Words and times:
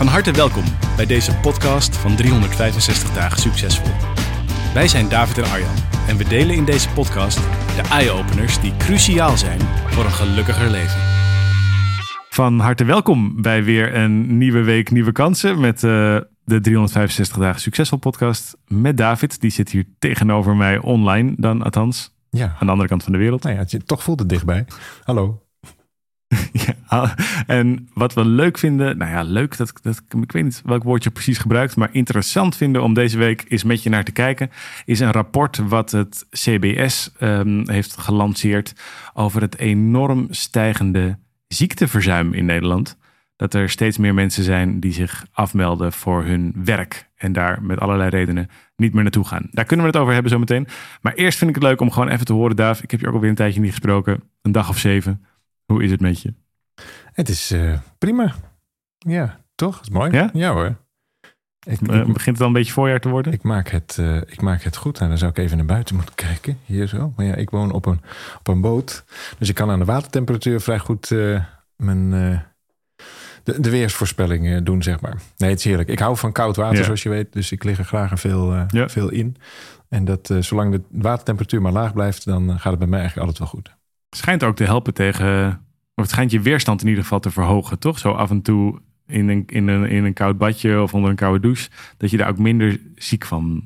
Van 0.00 0.08
harte 0.08 0.32
welkom 0.32 0.64
bij 0.96 1.06
deze 1.06 1.36
podcast 1.36 1.96
van 1.96 2.16
365 2.16 3.12
dagen 3.12 3.38
succesvol. 3.38 3.92
Wij 4.74 4.88
zijn 4.88 5.08
David 5.08 5.38
en 5.38 5.44
Arjan 5.44 5.74
en 6.08 6.16
we 6.16 6.24
delen 6.24 6.56
in 6.56 6.64
deze 6.64 6.88
podcast 6.88 7.36
de 7.76 7.88
eye-openers 7.90 8.60
die 8.60 8.76
cruciaal 8.76 9.36
zijn 9.36 9.60
voor 9.86 10.04
een 10.04 10.10
gelukkiger 10.10 10.70
leven. 10.70 11.00
Van 12.28 12.58
harte 12.58 12.84
welkom 12.84 13.42
bij 13.42 13.64
weer 13.64 13.94
een 13.94 14.38
nieuwe 14.38 14.62
week, 14.62 14.90
nieuwe 14.90 15.12
kansen 15.12 15.60
met 15.60 15.82
uh, 15.82 16.20
de 16.44 16.60
365 16.60 17.36
dagen 17.36 17.60
succesvol 17.60 17.98
podcast 17.98 18.56
met 18.66 18.96
David. 18.96 19.40
Die 19.40 19.50
zit 19.50 19.70
hier 19.70 19.84
tegenover 19.98 20.56
mij 20.56 20.78
online 20.78 21.34
dan 21.36 21.62
althans. 21.62 22.14
Ja. 22.30 22.46
Aan 22.46 22.66
de 22.66 22.72
andere 22.72 22.88
kant 22.88 23.02
van 23.02 23.12
de 23.12 23.18
wereld. 23.18 23.42
Nou 23.42 23.54
ja, 23.54 23.60
het, 23.60 23.86
toch 23.86 24.02
voelt 24.02 24.18
het 24.18 24.28
dichtbij. 24.28 24.66
Hallo. 25.04 25.42
ja, 26.88 27.14
en 27.46 27.88
wat 27.94 28.14
we 28.14 28.24
leuk 28.24 28.58
vinden, 28.58 28.98
nou 28.98 29.10
ja, 29.10 29.22
leuk, 29.22 29.56
dat, 29.56 29.72
dat, 29.82 30.02
ik 30.22 30.32
weet 30.32 30.44
niet 30.44 30.62
welk 30.64 30.82
woord 30.82 31.04
je 31.04 31.10
precies 31.10 31.38
gebruikt, 31.38 31.76
maar 31.76 31.88
interessant 31.92 32.56
vinden 32.56 32.82
om 32.82 32.94
deze 32.94 33.18
week 33.18 33.44
eens 33.48 33.64
met 33.64 33.82
je 33.82 33.90
naar 33.90 34.04
te 34.04 34.12
kijken, 34.12 34.50
is 34.84 35.00
een 35.00 35.12
rapport 35.12 35.56
wat 35.68 35.90
het 35.90 36.26
CBS 36.30 37.12
um, 37.20 37.68
heeft 37.68 37.96
gelanceerd 37.96 38.72
over 39.14 39.40
het 39.40 39.58
enorm 39.58 40.26
stijgende 40.30 41.18
ziekteverzuim 41.46 42.32
in 42.32 42.44
Nederland. 42.44 42.98
Dat 43.36 43.54
er 43.54 43.70
steeds 43.70 43.98
meer 43.98 44.14
mensen 44.14 44.44
zijn 44.44 44.80
die 44.80 44.92
zich 44.92 45.26
afmelden 45.32 45.92
voor 45.92 46.24
hun 46.24 46.52
werk 46.64 47.08
en 47.16 47.32
daar 47.32 47.62
met 47.62 47.80
allerlei 47.80 48.10
redenen 48.10 48.48
niet 48.76 48.92
meer 48.94 49.02
naartoe 49.02 49.26
gaan. 49.26 49.48
Daar 49.50 49.64
kunnen 49.64 49.86
we 49.86 49.92
het 49.92 50.00
over 50.00 50.12
hebben 50.12 50.32
zometeen. 50.32 50.66
Maar 51.00 51.14
eerst 51.14 51.38
vind 51.38 51.50
ik 51.50 51.56
het 51.56 51.64
leuk 51.64 51.80
om 51.80 51.90
gewoon 51.90 52.08
even 52.08 52.26
te 52.26 52.32
horen, 52.32 52.56
Daaf. 52.56 52.82
Ik 52.82 52.90
heb 52.90 53.00
je 53.00 53.06
ook 53.06 53.14
alweer 53.14 53.28
een 53.28 53.34
tijdje 53.34 53.60
niet 53.60 53.70
gesproken, 53.70 54.22
een 54.42 54.52
dag 54.52 54.68
of 54.68 54.78
zeven. 54.78 55.24
Hoe 55.70 55.82
is 55.82 55.90
het 55.90 56.00
met 56.00 56.20
je? 56.20 56.34
Het 57.12 57.28
is 57.28 57.52
uh, 57.52 57.78
prima. 57.98 58.34
Ja, 58.98 59.40
toch? 59.54 59.74
Dat 59.74 59.82
is 59.82 59.90
mooi. 59.90 60.10
Ja, 60.10 60.30
ja 60.32 60.52
hoor. 60.52 60.76
Ik, 61.66 61.80
uh, 61.80 61.88
begint 61.88 62.24
het 62.24 62.40
al 62.40 62.46
een 62.46 62.52
beetje 62.52 62.72
voorjaar 62.72 63.00
te 63.00 63.08
worden? 63.08 63.32
Ik 63.32 63.42
maak 63.42 63.68
het, 63.68 63.96
uh, 64.00 64.16
ik 64.16 64.40
maak 64.40 64.62
het 64.62 64.76
goed. 64.76 64.92
En 64.92 64.98
nou, 64.98 65.08
dan 65.08 65.18
zou 65.18 65.30
ik 65.30 65.38
even 65.38 65.56
naar 65.56 65.66
buiten 65.66 65.94
moeten 65.94 66.14
kijken. 66.14 66.58
Hier 66.64 66.86
zo. 66.86 67.12
Maar 67.16 67.26
ja, 67.26 67.34
ik 67.34 67.50
woon 67.50 67.72
op 67.72 67.86
een, 67.86 68.00
op 68.38 68.48
een 68.48 68.60
boot. 68.60 69.04
Dus 69.38 69.48
ik 69.48 69.54
kan 69.54 69.70
aan 69.70 69.78
de 69.78 69.84
watertemperatuur 69.84 70.60
vrij 70.60 70.78
goed 70.78 71.10
mijn, 71.76 72.10
de, 73.42 73.60
de 73.60 73.70
weersvoorspelling 73.70 74.62
doen, 74.62 74.82
zeg 74.82 75.00
maar. 75.00 75.16
Nee, 75.36 75.50
het 75.50 75.58
is 75.58 75.64
heerlijk. 75.64 75.88
Ik 75.88 75.98
hou 75.98 76.16
van 76.16 76.32
koud 76.32 76.56
water, 76.56 76.78
ja. 76.78 76.84
zoals 76.84 77.02
je 77.02 77.08
weet. 77.08 77.32
Dus 77.32 77.52
ik 77.52 77.64
lig 77.64 77.78
er 77.78 77.84
graag 77.84 78.20
veel, 78.20 78.54
ja. 78.54 78.88
veel 78.88 79.10
in. 79.10 79.36
En 79.88 80.04
dat 80.04 80.34
zolang 80.40 80.72
de 80.72 80.82
watertemperatuur 80.90 81.62
maar 81.62 81.72
laag 81.72 81.92
blijft, 81.92 82.24
dan 82.24 82.58
gaat 82.58 82.70
het 82.70 82.78
bij 82.78 82.88
mij 82.88 83.00
eigenlijk 83.00 83.28
altijd 83.28 83.50
wel 83.50 83.60
goed 83.60 83.78
schijnt 84.10 84.44
ook 84.44 84.56
te 84.56 84.64
helpen 84.64 84.94
tegen. 84.94 85.48
Of 85.94 86.02
het 86.02 86.10
schijnt 86.10 86.30
je 86.30 86.40
weerstand 86.40 86.80
in 86.82 86.88
ieder 86.88 87.02
geval 87.02 87.20
te 87.20 87.30
verhogen, 87.30 87.78
toch? 87.78 87.98
Zo 87.98 88.12
af 88.12 88.30
en 88.30 88.42
toe 88.42 88.80
in 89.06 89.28
een, 89.28 89.44
in 89.46 89.68
een, 89.68 89.84
in 89.84 90.04
een 90.04 90.12
koud 90.12 90.38
badje 90.38 90.82
of 90.82 90.94
onder 90.94 91.10
een 91.10 91.16
koude 91.16 91.40
douche. 91.40 91.70
Dat 91.96 92.10
je 92.10 92.16
daar 92.16 92.28
ook 92.28 92.38
minder 92.38 92.80
ziek 92.94 93.24
van 93.24 93.62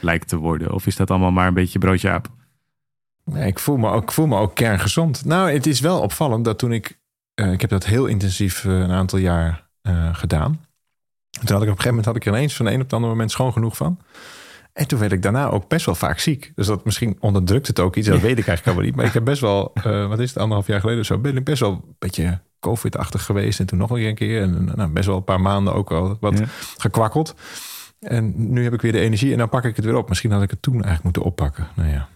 lijkt 0.00 0.28
te 0.28 0.36
worden. 0.36 0.72
Of 0.72 0.86
is 0.86 0.96
dat 0.96 1.10
allemaal 1.10 1.30
maar 1.30 1.46
een 1.46 1.54
beetje 1.54 1.78
broodje 1.78 2.10
aap? 2.10 2.28
Nee, 3.24 3.46
ik 3.46 3.58
voel 3.58 3.76
me 3.76 3.90
ook, 3.90 4.12
voel 4.12 4.26
me 4.26 4.38
ook 4.38 4.54
kerngezond. 4.54 5.24
Nou, 5.24 5.50
het 5.50 5.66
is 5.66 5.80
wel 5.80 6.00
opvallend 6.00 6.44
dat 6.44 6.58
toen 6.58 6.72
ik. 6.72 6.98
Uh, 7.40 7.52
ik 7.52 7.60
heb 7.60 7.70
dat 7.70 7.84
heel 7.84 8.06
intensief 8.06 8.64
uh, 8.64 8.78
een 8.78 8.90
aantal 8.90 9.18
jaar 9.18 9.68
uh, 9.82 10.14
gedaan. 10.14 10.60
Toen 11.30 11.46
had 11.46 11.48
ik 11.48 11.54
op 11.54 11.60
een 11.60 11.66
gegeven 11.66 11.88
moment 11.88 12.06
had 12.06 12.16
ik 12.16 12.24
er 12.24 12.32
ineens 12.32 12.56
van 12.56 12.66
een 12.66 12.74
op 12.74 12.80
het 12.80 12.92
andere 12.92 13.12
moment 13.12 13.30
schoon 13.30 13.52
genoeg 13.52 13.76
van. 13.76 13.98
En 14.74 14.86
toen 14.86 14.98
werd 14.98 15.12
ik 15.12 15.22
daarna 15.22 15.48
ook 15.48 15.68
best 15.68 15.86
wel 15.86 15.94
vaak 15.94 16.18
ziek. 16.18 16.52
Dus 16.54 16.66
dat 16.66 16.84
misschien 16.84 17.16
onderdrukt 17.20 17.66
het 17.66 17.80
ook 17.80 17.96
iets. 17.96 18.08
Dat 18.08 18.20
weet 18.20 18.38
ik 18.38 18.46
eigenlijk 18.46 18.64
helemaal 18.64 18.84
niet. 18.84 18.96
Maar 18.96 19.04
ik 19.04 19.12
heb 19.12 19.24
best 19.24 19.40
wel, 19.40 19.72
uh, 19.86 20.08
wat 20.12 20.18
is 20.18 20.28
het, 20.28 20.38
anderhalf 20.38 20.66
jaar 20.66 20.80
geleden 20.80 21.00
of 21.00 21.06
zo, 21.06 21.18
ben 21.18 21.36
ik 21.36 21.44
best 21.44 21.60
wel 21.60 21.70
een 21.70 21.94
beetje 21.98 22.40
COVID-achtig 22.60 23.24
geweest. 23.24 23.60
En 23.60 23.66
toen 23.66 23.78
nog 23.78 23.90
een 23.90 24.14
keer. 24.14 24.42
En 24.42 24.72
nou, 24.74 24.90
best 24.90 25.06
wel 25.06 25.16
een 25.16 25.24
paar 25.24 25.40
maanden 25.40 25.74
ook 25.74 25.92
al 25.92 26.16
wat 26.20 26.38
ja. 26.38 26.44
gekwakkeld. 26.78 27.34
En 28.00 28.52
nu 28.52 28.62
heb 28.62 28.72
ik 28.72 28.80
weer 28.80 28.92
de 28.92 29.00
energie 29.00 29.32
en 29.32 29.38
dan 29.38 29.48
pak 29.48 29.64
ik 29.64 29.76
het 29.76 29.84
weer 29.84 29.96
op. 29.96 30.08
Misschien 30.08 30.30
had 30.30 30.42
ik 30.42 30.50
het 30.50 30.62
toen 30.62 30.72
eigenlijk 30.72 31.02
moeten 31.02 31.22
oppakken. 31.22 31.68
Nou 31.74 31.90
ja. 31.90 32.08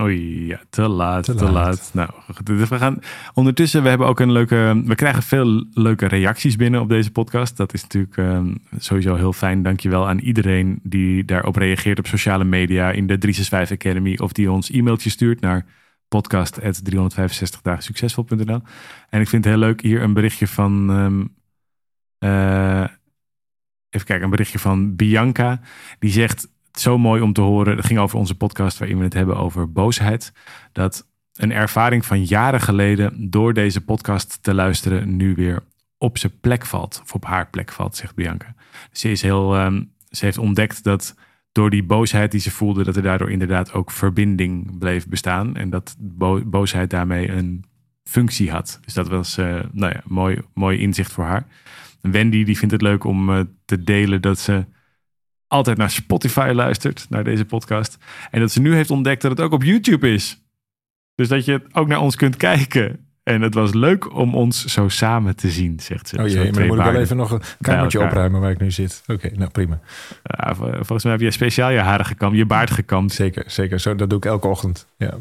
Oei, 0.00 0.46
ja, 0.46 0.60
te 0.70 0.88
laat, 0.88 1.24
te, 1.24 1.34
te 1.34 1.50
laat. 1.50 1.90
Nou, 1.94 2.10
dus 2.44 2.68
we 2.68 2.78
gaan 2.78 2.98
ondertussen. 3.34 3.82
We 3.82 3.88
hebben 3.88 4.06
ook 4.06 4.20
een 4.20 4.32
leuke. 4.32 4.82
We 4.84 4.94
krijgen 4.94 5.22
veel 5.22 5.64
leuke 5.72 6.06
reacties 6.06 6.56
binnen 6.56 6.80
op 6.80 6.88
deze 6.88 7.10
podcast. 7.10 7.56
Dat 7.56 7.74
is 7.74 7.82
natuurlijk 7.82 8.16
um, 8.16 8.58
sowieso 8.78 9.14
heel 9.14 9.32
fijn. 9.32 9.62
Dankjewel 9.62 10.08
aan 10.08 10.18
iedereen 10.18 10.80
die 10.82 11.24
daarop 11.24 11.56
reageert 11.56 11.98
op 11.98 12.06
sociale 12.06 12.44
media 12.44 12.90
in 12.90 13.06
de 13.06 13.18
365 13.18 13.76
Academy 13.76 14.18
of 14.18 14.32
die 14.32 14.50
ons 14.50 14.70
e-mailtje 14.70 15.10
stuurt 15.10 15.40
naar 15.40 15.66
podcast@365 16.08 17.62
dagen 17.62 17.82
succesvol.nl. 17.82 18.60
En 19.10 19.20
ik 19.20 19.28
vind 19.28 19.44
het 19.44 19.54
heel 19.54 19.62
leuk 19.62 19.80
hier 19.80 20.02
een 20.02 20.14
berichtje 20.14 20.46
van. 20.46 20.90
Um, 20.90 21.36
uh, 22.18 22.86
even 23.90 24.06
kijken, 24.06 24.24
een 24.24 24.30
berichtje 24.30 24.58
van 24.58 24.96
Bianca. 24.96 25.60
Die 25.98 26.10
zegt 26.10 26.48
zo 26.72 26.98
mooi 26.98 27.22
om 27.22 27.32
te 27.32 27.40
horen. 27.40 27.76
Het 27.76 27.86
ging 27.86 27.98
over 27.98 28.18
onze 28.18 28.34
podcast 28.34 28.78
waarin 28.78 28.98
we 28.98 29.04
het 29.04 29.14
hebben 29.14 29.36
over 29.36 29.72
boosheid. 29.72 30.32
Dat 30.72 31.06
een 31.34 31.52
ervaring 31.52 32.06
van 32.06 32.24
jaren 32.24 32.60
geleden 32.60 33.30
door 33.30 33.54
deze 33.54 33.80
podcast 33.80 34.38
te 34.42 34.54
luisteren 34.54 35.16
nu 35.16 35.34
weer 35.34 35.62
op 35.98 36.18
zijn 36.18 36.32
plek 36.40 36.66
valt. 36.66 37.00
Of 37.02 37.14
op 37.14 37.24
haar 37.24 37.48
plek 37.50 37.72
valt, 37.72 37.96
zegt 37.96 38.14
Bianca. 38.14 38.54
Ze, 38.92 39.10
is 39.10 39.22
heel, 39.22 39.60
um, 39.60 39.92
ze 40.10 40.24
heeft 40.24 40.38
ontdekt 40.38 40.84
dat 40.84 41.14
door 41.52 41.70
die 41.70 41.84
boosheid 41.84 42.30
die 42.30 42.40
ze 42.40 42.50
voelde, 42.50 42.84
dat 42.84 42.96
er 42.96 43.02
daardoor 43.02 43.30
inderdaad 43.30 43.72
ook 43.72 43.90
verbinding 43.90 44.78
bleef 44.78 45.08
bestaan. 45.08 45.56
En 45.56 45.70
dat 45.70 45.96
bo 45.98 46.44
boosheid 46.44 46.90
daarmee 46.90 47.30
een 47.30 47.64
functie 48.02 48.50
had. 48.50 48.80
Dus 48.84 48.94
dat 48.94 49.08
was 49.08 49.38
uh, 49.38 49.60
nou 49.72 49.92
ja, 49.92 50.02
mooi, 50.04 50.38
mooi 50.54 50.78
inzicht 50.78 51.12
voor 51.12 51.24
haar. 51.24 51.46
Wendy 52.00 52.44
die 52.44 52.58
vindt 52.58 52.72
het 52.72 52.82
leuk 52.82 53.04
om 53.04 53.30
uh, 53.30 53.40
te 53.64 53.84
delen 53.84 54.22
dat 54.22 54.38
ze 54.38 54.64
altijd 55.48 55.76
naar 55.76 55.90
Spotify 55.90 56.50
luistert, 56.54 57.06
naar 57.08 57.24
deze 57.24 57.44
podcast. 57.44 57.98
En 58.30 58.40
dat 58.40 58.52
ze 58.52 58.60
nu 58.60 58.74
heeft 58.74 58.90
ontdekt 58.90 59.22
dat 59.22 59.30
het 59.30 59.40
ook 59.40 59.52
op 59.52 59.62
YouTube 59.62 60.12
is. 60.12 60.42
Dus 61.14 61.28
dat 61.28 61.44
je 61.44 61.62
ook 61.72 61.88
naar 61.88 62.00
ons 62.00 62.16
kunt 62.16 62.36
kijken. 62.36 63.06
En 63.22 63.42
het 63.42 63.54
was 63.54 63.74
leuk 63.74 64.14
om 64.14 64.34
ons 64.34 64.64
zo 64.64 64.88
samen 64.88 65.36
te 65.36 65.50
zien, 65.50 65.80
zegt 65.80 66.08
ze. 66.08 66.18
Oh 66.18 66.28
jee, 66.28 66.36
maar 66.36 66.52
dan 66.52 66.66
moet 66.66 66.78
ik 66.78 66.84
wel 66.84 67.00
even 67.00 67.16
nog 67.16 67.30
een 67.30 67.42
kamertje 67.60 68.00
opruimen 68.00 68.40
waar 68.40 68.50
ik 68.50 68.60
nu 68.60 68.70
zit. 68.70 69.02
Oké, 69.02 69.12
okay, 69.12 69.38
nou 69.38 69.50
prima. 69.50 69.80
Ja, 70.22 70.54
volgens 70.54 71.02
mij 71.02 71.12
heb 71.12 71.20
je 71.20 71.30
speciaal 71.30 71.70
je 71.70 71.78
haren 71.78 72.06
gekamd, 72.06 72.36
je 72.36 72.46
baard 72.46 72.70
gekamd. 72.70 73.12
Zeker, 73.12 73.44
zeker. 73.46 73.80
Zo, 73.80 73.94
dat 73.94 74.10
doe 74.10 74.18
ik 74.18 74.24
elke 74.24 74.48
ochtend. 74.48 74.86
Ja. 74.96 75.14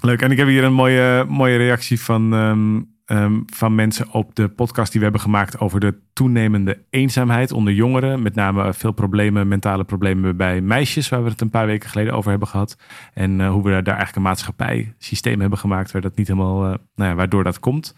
Leuk. 0.00 0.22
En 0.22 0.30
ik 0.30 0.36
heb 0.36 0.46
hier 0.46 0.64
een 0.64 0.72
mooie, 0.72 1.24
mooie 1.28 1.56
reactie 1.56 2.00
van 2.00 2.32
um, 2.32 2.99
um, 3.12 3.42
van 3.46 3.74
mensen 3.74 4.12
op 4.12 4.34
de 4.34 4.48
podcast 4.48 4.90
die 4.90 5.00
we 5.00 5.06
hebben 5.06 5.24
gemaakt 5.24 5.58
over 5.58 5.80
de 5.80 5.98
toenemende 6.12 6.78
eenzaamheid 6.90 7.52
onder 7.52 7.72
jongeren. 7.72 8.22
Met 8.22 8.34
name 8.34 8.74
veel 8.74 8.92
problemen, 8.92 9.48
mentale 9.48 9.84
problemen 9.84 10.36
bij 10.36 10.60
meisjes, 10.60 11.08
waar 11.08 11.22
we 11.22 11.30
het 11.30 11.40
een 11.40 11.50
paar 11.50 11.66
weken 11.66 11.88
geleden 11.88 12.14
over 12.14 12.30
hebben 12.30 12.48
gehad. 12.48 12.76
En 13.14 13.40
uh, 13.40 13.50
hoe 13.50 13.62
we 13.62 13.70
daar 13.70 13.84
eigenlijk 13.84 14.16
een 14.16 14.22
maatschappijsysteem 14.22 15.40
hebben 15.40 15.58
gemaakt 15.58 15.90
waar 15.90 16.02
dat 16.02 16.16
niet 16.16 16.28
helemaal, 16.28 16.64
uh, 16.64 16.74
nou 16.94 17.10
ja, 17.10 17.14
waardoor 17.14 17.44
dat 17.44 17.60
komt. 17.60 17.94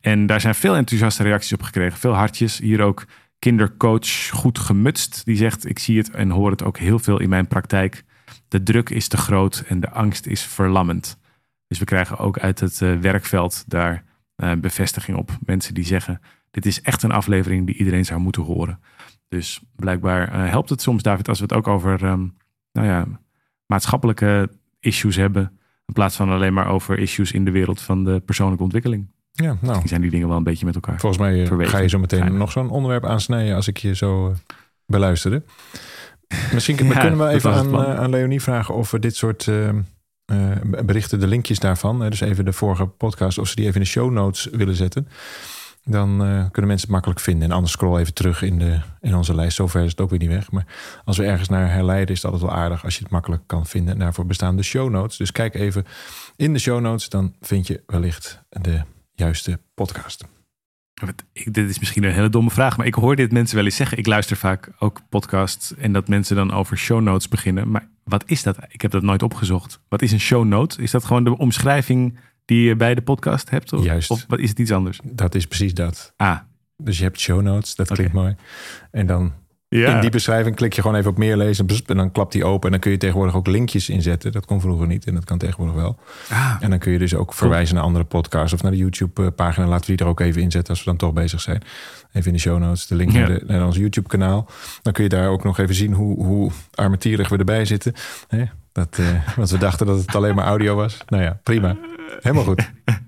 En 0.00 0.26
daar 0.26 0.40
zijn 0.40 0.54
veel 0.54 0.76
enthousiaste 0.76 1.22
reacties 1.22 1.52
op 1.52 1.62
gekregen, 1.62 1.98
veel 1.98 2.14
hartjes. 2.14 2.58
Hier 2.58 2.82
ook 2.82 3.04
kindercoach 3.38 4.28
Goed 4.30 4.58
Gemutst, 4.58 5.24
die 5.24 5.36
zegt: 5.36 5.68
Ik 5.68 5.78
zie 5.78 5.98
het 5.98 6.10
en 6.10 6.30
hoor 6.30 6.50
het 6.50 6.62
ook 6.62 6.78
heel 6.78 6.98
veel 6.98 7.20
in 7.20 7.28
mijn 7.28 7.46
praktijk. 7.46 8.04
De 8.48 8.62
druk 8.62 8.90
is 8.90 9.08
te 9.08 9.16
groot 9.16 9.64
en 9.68 9.80
de 9.80 9.90
angst 9.90 10.26
is 10.26 10.42
verlammend. 10.42 11.18
Dus 11.66 11.78
we 11.78 11.84
krijgen 11.84 12.18
ook 12.18 12.38
uit 12.38 12.60
het 12.60 12.80
uh, 12.80 12.96
werkveld 12.96 13.64
daar 13.66 14.04
uh, 14.36 14.52
bevestiging 14.52 15.16
op. 15.16 15.30
Mensen 15.40 15.74
die 15.74 15.84
zeggen: 15.84 16.20
Dit 16.50 16.66
is 16.66 16.80
echt 16.80 17.02
een 17.02 17.12
aflevering 17.12 17.66
die 17.66 17.76
iedereen 17.76 18.04
zou 18.04 18.20
moeten 18.20 18.42
horen. 18.42 18.80
Dus 19.28 19.60
blijkbaar 19.76 20.34
uh, 20.34 20.48
helpt 20.50 20.70
het 20.70 20.82
soms, 20.82 21.02
David, 21.02 21.28
als 21.28 21.38
we 21.38 21.44
het 21.44 21.54
ook 21.54 21.68
over 21.68 22.04
um, 22.04 22.36
nou 22.72 22.86
ja, 22.86 23.06
maatschappelijke 23.66 24.50
issues 24.80 25.16
hebben. 25.16 25.58
In 25.86 25.94
plaats 25.94 26.16
van 26.16 26.30
alleen 26.30 26.54
maar 26.54 26.68
over 26.68 26.98
issues 26.98 27.32
in 27.32 27.44
de 27.44 27.50
wereld 27.50 27.80
van 27.80 28.04
de 28.04 28.20
persoonlijke 28.20 28.62
ontwikkeling. 28.62 29.06
Ja, 29.32 29.44
nou. 29.44 29.58
Misschien 29.60 29.88
zijn 29.88 30.00
die 30.00 30.10
dingen 30.10 30.28
wel 30.28 30.36
een 30.36 30.42
beetje 30.42 30.64
met 30.66 30.74
elkaar. 30.74 31.00
Volgens 31.00 31.22
mij 31.22 31.46
verwegen. 31.46 31.72
ga 31.72 31.78
je 31.78 31.88
zo 31.88 31.98
meteen 31.98 32.36
nog 32.36 32.52
zo'n 32.52 32.70
onderwerp 32.70 33.04
aansnijden 33.04 33.54
als 33.54 33.68
ik 33.68 33.76
je 33.76 33.94
zo 33.94 34.28
uh, 34.28 34.34
beluisterde. 34.86 35.42
Misschien 36.52 36.76
ja, 36.86 37.00
kunnen 37.00 37.18
we 37.18 37.28
even 37.28 37.52
aan, 37.52 37.76
aan 37.76 38.10
Leonie 38.10 38.42
vragen 38.42 38.74
of 38.74 38.90
we 38.90 38.98
dit 38.98 39.16
soort 39.16 39.50
uh, 40.32 40.50
berichten, 40.84 41.20
de 41.20 41.26
linkjes 41.26 41.58
daarvan. 41.58 42.10
Dus 42.10 42.20
even 42.20 42.44
de 42.44 42.52
vorige 42.52 42.86
podcast, 42.86 43.38
of 43.38 43.48
ze 43.48 43.54
die 43.54 43.64
even 43.64 43.76
in 43.76 43.82
de 43.82 43.88
show 43.88 44.10
notes 44.10 44.44
willen 44.44 44.76
zetten. 44.76 45.08
Dan 45.86 46.10
eh, 46.10 46.26
kunnen 46.26 46.66
mensen 46.66 46.86
het 46.86 46.88
makkelijk 46.88 47.20
vinden. 47.20 47.48
En 47.48 47.54
anders 47.54 47.72
scroll 47.72 47.98
even 47.98 48.14
terug 48.14 48.42
in, 48.42 48.58
de, 48.58 48.80
in 49.00 49.14
onze 49.14 49.34
lijst. 49.34 49.56
Zover 49.56 49.84
is 49.84 49.90
het 49.90 50.00
ook 50.00 50.10
weer 50.10 50.18
niet 50.18 50.28
weg. 50.28 50.50
Maar 50.50 50.66
als 51.04 51.16
we 51.16 51.24
ergens 51.24 51.48
naar 51.48 51.72
herleiden, 51.72 52.14
is 52.14 52.22
het 52.22 52.32
altijd 52.32 52.50
wel 52.50 52.60
aardig 52.60 52.84
als 52.84 52.96
je 52.96 53.02
het 53.02 53.12
makkelijk 53.12 53.42
kan 53.46 53.66
vinden. 53.66 53.94
En 53.94 54.00
daarvoor 54.00 54.26
bestaan 54.26 54.56
de 54.56 54.62
show 54.62 54.90
notes. 54.90 55.16
Dus 55.16 55.32
kijk 55.32 55.54
even 55.54 55.84
in 56.36 56.52
de 56.52 56.58
show 56.58 56.80
notes. 56.80 57.08
Dan 57.08 57.34
vind 57.40 57.66
je 57.66 57.82
wellicht 57.86 58.42
de 58.48 58.82
juiste 59.14 59.60
podcast. 59.74 60.24
Ik, 61.32 61.54
dit 61.54 61.70
is 61.70 61.78
misschien 61.78 62.04
een 62.04 62.12
hele 62.12 62.28
domme 62.28 62.50
vraag, 62.50 62.76
maar 62.76 62.86
ik 62.86 62.94
hoor 62.94 63.16
dit 63.16 63.32
mensen 63.32 63.56
wel 63.56 63.64
eens 63.64 63.76
zeggen. 63.76 63.98
Ik 63.98 64.06
luister 64.06 64.36
vaak 64.36 64.70
ook 64.78 65.00
podcasts 65.08 65.74
en 65.74 65.92
dat 65.92 66.08
mensen 66.08 66.36
dan 66.36 66.52
over 66.52 66.78
show 66.78 67.00
notes 67.00 67.28
beginnen. 67.28 67.70
Maar 67.70 67.88
wat 68.04 68.22
is 68.26 68.42
dat? 68.42 68.56
Ik 68.68 68.82
heb 68.82 68.90
dat 68.90 69.02
nooit 69.02 69.22
opgezocht. 69.22 69.80
Wat 69.88 70.02
is 70.02 70.12
een 70.12 70.20
show 70.20 70.44
note? 70.44 70.82
Is 70.82 70.90
dat 70.90 71.04
gewoon 71.04 71.24
de 71.24 71.38
omschrijving 71.38 72.18
die 72.44 72.62
je 72.62 72.76
bij 72.76 72.94
de 72.94 73.02
podcast 73.02 73.50
hebt? 73.50 73.72
Of, 73.72 73.84
Juist. 73.84 74.10
Of 74.10 74.24
wat 74.28 74.38
is 74.38 74.48
het 74.48 74.58
iets 74.58 74.72
anders? 74.72 75.00
Dat 75.04 75.34
is 75.34 75.46
precies 75.46 75.74
dat. 75.74 76.12
Ah. 76.16 76.38
Dus 76.76 76.98
je 76.98 77.04
hebt 77.04 77.20
show 77.20 77.42
notes, 77.42 77.74
dat 77.74 77.92
klinkt 77.92 78.12
mooi. 78.12 78.36
En 78.90 79.06
dan 79.06 79.32
ja. 79.78 79.94
in 79.94 80.00
die 80.00 80.10
beschrijving 80.10 80.56
klik 80.56 80.72
je 80.72 80.80
gewoon 80.80 80.96
even 80.96 81.10
op 81.10 81.18
meer 81.18 81.36
lezen. 81.36 81.66
En 81.86 81.96
dan 81.96 82.12
klapt 82.12 82.32
die 82.32 82.44
open. 82.44 82.64
En 82.64 82.70
dan 82.70 82.80
kun 82.80 82.90
je 82.90 82.96
tegenwoordig 82.96 83.34
ook 83.34 83.46
linkjes 83.46 83.88
inzetten. 83.88 84.32
Dat 84.32 84.46
kon 84.46 84.60
vroeger 84.60 84.86
niet 84.86 85.06
en 85.06 85.14
dat 85.14 85.24
kan 85.24 85.38
tegenwoordig 85.38 85.74
wel. 85.74 85.98
Ah. 86.30 86.56
En 86.60 86.70
dan 86.70 86.78
kun 86.78 86.92
je 86.92 86.98
dus 86.98 87.14
ook 87.14 87.34
verwijzen 87.34 87.74
naar 87.74 87.84
andere 87.84 88.04
podcasts 88.04 88.52
of 88.52 88.62
naar 88.62 88.70
de 88.70 88.76
YouTube-pagina. 88.76 89.66
Laten 89.66 89.90
we 89.90 89.96
die 89.96 90.04
er 90.04 90.10
ook 90.10 90.20
even 90.20 90.42
inzetten 90.42 90.70
als 90.70 90.78
we 90.78 90.90
dan 90.90 90.96
toch 90.96 91.12
bezig 91.12 91.40
zijn. 91.40 91.62
Even 92.12 92.26
in 92.26 92.32
de 92.32 92.38
show 92.38 92.58
notes 92.58 92.86
de 92.86 92.94
link 92.94 93.12
naar, 93.12 93.26
de, 93.26 93.42
naar, 93.46 93.66
ons 93.66 93.76
YouTube-kanaal. 93.76 94.48
Dan 94.82 94.92
kun 94.92 95.02
je 95.02 95.10
daar 95.10 95.28
ook 95.28 95.44
nog 95.44 95.58
even 95.58 95.74
zien 95.74 95.92
hoe, 95.92 96.24
hoe 96.24 96.50
armetierig 96.74 97.28
we 97.28 97.36
erbij 97.36 97.64
zitten. 97.64 97.92
Dat, 98.72 98.98
uh, 99.00 99.06
want 99.36 99.50
we 99.50 99.58
dachten 99.58 99.86
dat 99.86 99.98
het 99.98 100.14
alleen 100.14 100.34
maar 100.34 100.46
audio 100.46 100.74
was. 100.74 100.98
Nou 101.06 101.22
ja, 101.22 101.40
prima. 101.42 101.76
Helemaal 102.20 102.44
goed. 102.44 102.70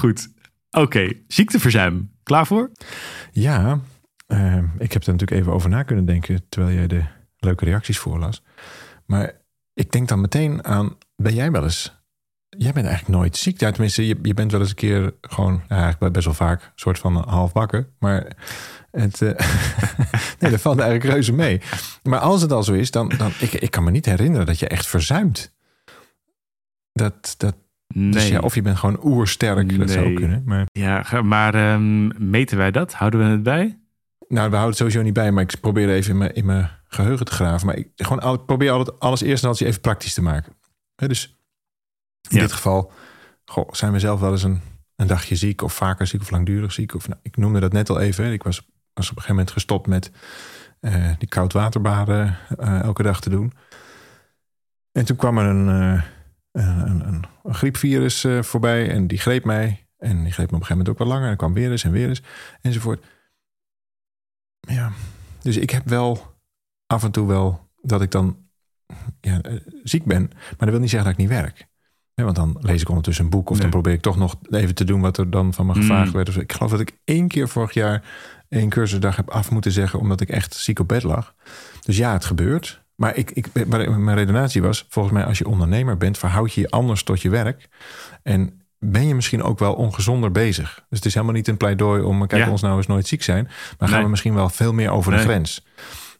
goed. 0.00 0.28
Oké, 0.70 1.12
ziekteverzuim. 1.28 2.10
Klaar 2.22 2.46
voor? 2.46 2.70
Ja, 3.32 3.80
uh, 4.26 4.62
ik 4.78 4.92
heb 4.92 5.02
er 5.02 5.12
natuurlijk 5.12 5.40
even 5.40 5.52
over 5.52 5.70
na 5.70 5.82
kunnen 5.82 6.04
denken 6.04 6.48
terwijl 6.48 6.74
jij 6.74 6.86
de 6.86 7.02
leuke 7.38 7.64
reacties 7.64 7.98
voorlas. 7.98 8.42
Maar 9.06 9.32
ik 9.74 9.92
denk 9.92 10.08
dan 10.08 10.20
meteen 10.20 10.64
aan, 10.64 10.96
ben 11.16 11.34
jij 11.34 11.50
wel 11.50 11.62
eens... 11.62 11.94
Jij 12.48 12.72
bent 12.72 12.86
eigenlijk 12.86 13.18
nooit 13.18 13.36
ziek. 13.36 13.60
Ja, 13.60 13.70
tenminste, 13.70 14.06
je, 14.06 14.18
je 14.22 14.34
bent 14.34 14.52
wel 14.52 14.60
eens 14.60 14.70
een 14.70 14.76
keer 14.76 15.14
gewoon, 15.20 15.62
ja, 15.68 15.82
eigenlijk 15.82 16.12
best 16.12 16.24
wel 16.24 16.34
vaak, 16.34 16.62
een 16.62 16.70
soort 16.74 16.98
van 16.98 17.28
half 17.28 17.52
bakken. 17.52 17.88
Maar 17.98 18.36
het, 18.90 19.20
uh, 19.20 19.30
nee, 20.38 20.50
dat 20.50 20.60
valt 20.60 20.78
eigenlijk 20.78 21.10
reuze 21.10 21.32
mee. 21.32 21.60
Maar 22.02 22.18
als 22.18 22.42
het 22.42 22.52
al 22.52 22.62
zo 22.62 22.72
is, 22.72 22.90
dan, 22.90 23.08
dan 23.08 23.30
ik, 23.40 23.52
ik 23.52 23.70
kan 23.70 23.84
me 23.84 23.90
niet 23.90 24.06
herinneren 24.06 24.46
dat 24.46 24.58
je 24.58 24.68
echt 24.68 24.86
verzuimt. 24.86 25.54
Dat, 26.92 27.34
dat, 27.36 27.54
Nee. 27.88 28.10
Dus 28.10 28.28
ja, 28.28 28.38
of 28.38 28.54
je 28.54 28.62
bent 28.62 28.76
gewoon 28.76 29.04
oersterk, 29.04 29.68
dat 29.68 29.78
nee. 29.78 29.88
zou 29.88 30.14
kunnen. 30.14 30.42
Maar... 30.44 30.66
Ja, 30.72 31.22
maar 31.22 31.72
um, 31.72 32.10
meten 32.30 32.56
wij 32.56 32.70
dat? 32.70 32.94
Houden 32.94 33.20
we 33.20 33.26
het 33.26 33.42
bij? 33.42 33.78
Nou, 34.28 34.50
we 34.50 34.56
houden 34.56 34.68
het 34.68 34.76
sowieso 34.76 35.02
niet 35.02 35.12
bij, 35.12 35.32
maar 35.32 35.42
ik 35.42 35.60
probeer 35.60 35.88
even 35.88 36.10
in 36.10 36.18
mijn, 36.18 36.34
in 36.34 36.44
mijn 36.44 36.70
geheugen 36.88 37.26
te 37.26 37.32
graven. 37.32 37.66
Maar 37.66 37.76
ik 37.76 37.88
gewoon 37.96 38.22
al, 38.22 38.38
probeer 38.38 38.70
altijd 38.70 39.00
alles 39.00 39.20
eerst 39.20 39.42
en 39.42 39.48
alles 39.48 39.60
even 39.60 39.80
praktisch 39.80 40.14
te 40.14 40.22
maken. 40.22 40.52
He, 40.94 41.08
dus 41.08 41.38
in 42.28 42.36
ja. 42.36 42.42
dit 42.42 42.52
geval 42.52 42.92
goh, 43.44 43.72
zijn 43.72 43.92
we 43.92 43.98
zelf 43.98 44.20
wel 44.20 44.32
eens 44.32 44.42
een, 44.42 44.60
een 44.96 45.06
dagje 45.06 45.36
ziek 45.36 45.62
of 45.62 45.72
vaker 45.72 46.06
ziek 46.06 46.20
of 46.20 46.30
langdurig 46.30 46.72
ziek. 46.72 46.94
Of, 46.94 47.08
nou, 47.08 47.20
ik 47.22 47.36
noemde 47.36 47.60
dat 47.60 47.72
net 47.72 47.90
al 47.90 48.00
even. 48.00 48.32
Ik 48.32 48.42
was, 48.42 48.56
was 48.92 49.10
op 49.10 49.16
een 49.16 49.22
gegeven 49.22 49.34
moment 49.34 49.50
gestopt 49.50 49.86
met 49.86 50.10
uh, 50.80 51.10
die 51.18 51.28
koudwaterbaden 51.28 52.38
uh, 52.60 52.80
elke 52.80 53.02
dag 53.02 53.20
te 53.20 53.30
doen. 53.30 53.52
En 54.92 55.04
toen 55.04 55.16
kwam 55.16 55.38
er 55.38 55.44
een, 55.44 55.68
uh, 55.68 56.02
een, 56.52 57.08
een, 57.08 57.24
een 57.42 57.54
griepvirus 57.54 58.26
voorbij 58.40 58.90
en 58.90 59.06
die 59.06 59.18
greep 59.18 59.44
mij. 59.44 59.86
En 59.98 60.22
die 60.22 60.32
greep 60.32 60.50
me 60.50 60.56
op 60.56 60.60
een 60.60 60.66
gegeven 60.66 60.76
moment 60.76 60.88
ook 60.88 60.98
wel 60.98 61.06
langer. 61.06 61.30
En 61.30 61.36
kwam 61.36 61.52
weer 61.52 61.70
eens 61.70 61.84
en 61.84 61.90
weer 61.90 62.08
eens 62.08 62.22
enzovoort. 62.60 63.04
Ja, 64.66 64.92
dus 65.42 65.56
ik 65.56 65.70
heb 65.70 65.88
wel 65.88 66.36
af 66.86 67.04
en 67.04 67.10
toe 67.10 67.26
wel 67.26 67.68
dat 67.82 68.02
ik 68.02 68.10
dan 68.10 68.36
ja, 69.20 69.40
ziek 69.82 70.04
ben. 70.04 70.30
Maar 70.32 70.56
dat 70.58 70.68
wil 70.68 70.80
niet 70.80 70.90
zeggen 70.90 71.10
dat 71.10 71.18
ik 71.18 71.28
niet 71.28 71.38
werk. 71.38 71.66
Want 72.14 72.36
dan 72.36 72.56
lees 72.60 72.80
ik 72.80 72.88
ondertussen 72.88 73.24
een 73.24 73.30
boek 73.30 73.50
of 73.50 73.52
nee. 73.52 73.60
dan 73.60 73.70
probeer 73.70 73.92
ik 73.92 74.00
toch 74.00 74.16
nog 74.16 74.36
even 74.50 74.74
te 74.74 74.84
doen 74.84 75.00
wat 75.00 75.18
er 75.18 75.30
dan 75.30 75.54
van 75.54 75.66
me 75.66 75.74
gevraagd 75.74 76.06
mm. 76.06 76.12
werd. 76.12 76.36
Ik 76.36 76.52
geloof 76.52 76.70
dat 76.70 76.80
ik 76.80 76.98
één 77.04 77.28
keer 77.28 77.48
vorig 77.48 77.72
jaar 77.72 78.04
één 78.48 78.68
cursusdag 78.68 79.16
heb 79.16 79.30
af 79.30 79.50
moeten 79.50 79.72
zeggen 79.72 79.98
omdat 79.98 80.20
ik 80.20 80.28
echt 80.28 80.54
ziek 80.54 80.78
op 80.78 80.88
bed 80.88 81.02
lag. 81.02 81.34
Dus 81.84 81.96
ja, 81.96 82.12
het 82.12 82.24
gebeurt. 82.24 82.84
Maar 82.94 83.16
ik, 83.16 83.30
ik, 83.30 83.66
mijn 83.76 84.14
redenatie 84.14 84.62
was, 84.62 84.86
volgens 84.88 85.14
mij 85.14 85.24
als 85.24 85.38
je 85.38 85.46
ondernemer 85.46 85.96
bent, 85.96 86.18
verhoud 86.18 86.52
je 86.52 86.60
je 86.60 86.70
anders 86.70 87.02
tot 87.02 87.22
je 87.22 87.30
werk. 87.30 87.68
En 88.22 88.60
ben 88.78 89.06
je 89.06 89.14
misschien 89.14 89.42
ook 89.42 89.58
wel 89.58 89.74
ongezonder 89.74 90.30
bezig. 90.30 90.74
Dus 90.88 90.98
het 90.98 91.04
is 91.04 91.14
helemaal 91.14 91.34
niet 91.34 91.48
een 91.48 91.56
pleidooi 91.56 92.02
om, 92.02 92.26
kijk, 92.26 92.44
ja. 92.44 92.50
ons 92.50 92.62
nou 92.62 92.76
eens 92.76 92.86
nooit 92.86 93.06
ziek 93.06 93.22
zijn. 93.22 93.44
Maar 93.44 93.74
gaan 93.78 93.90
nee. 93.90 94.02
we 94.02 94.10
misschien 94.10 94.34
wel 94.34 94.48
veel 94.48 94.72
meer 94.72 94.90
over 94.90 95.10
nee. 95.12 95.20
de 95.20 95.26
grens. 95.26 95.66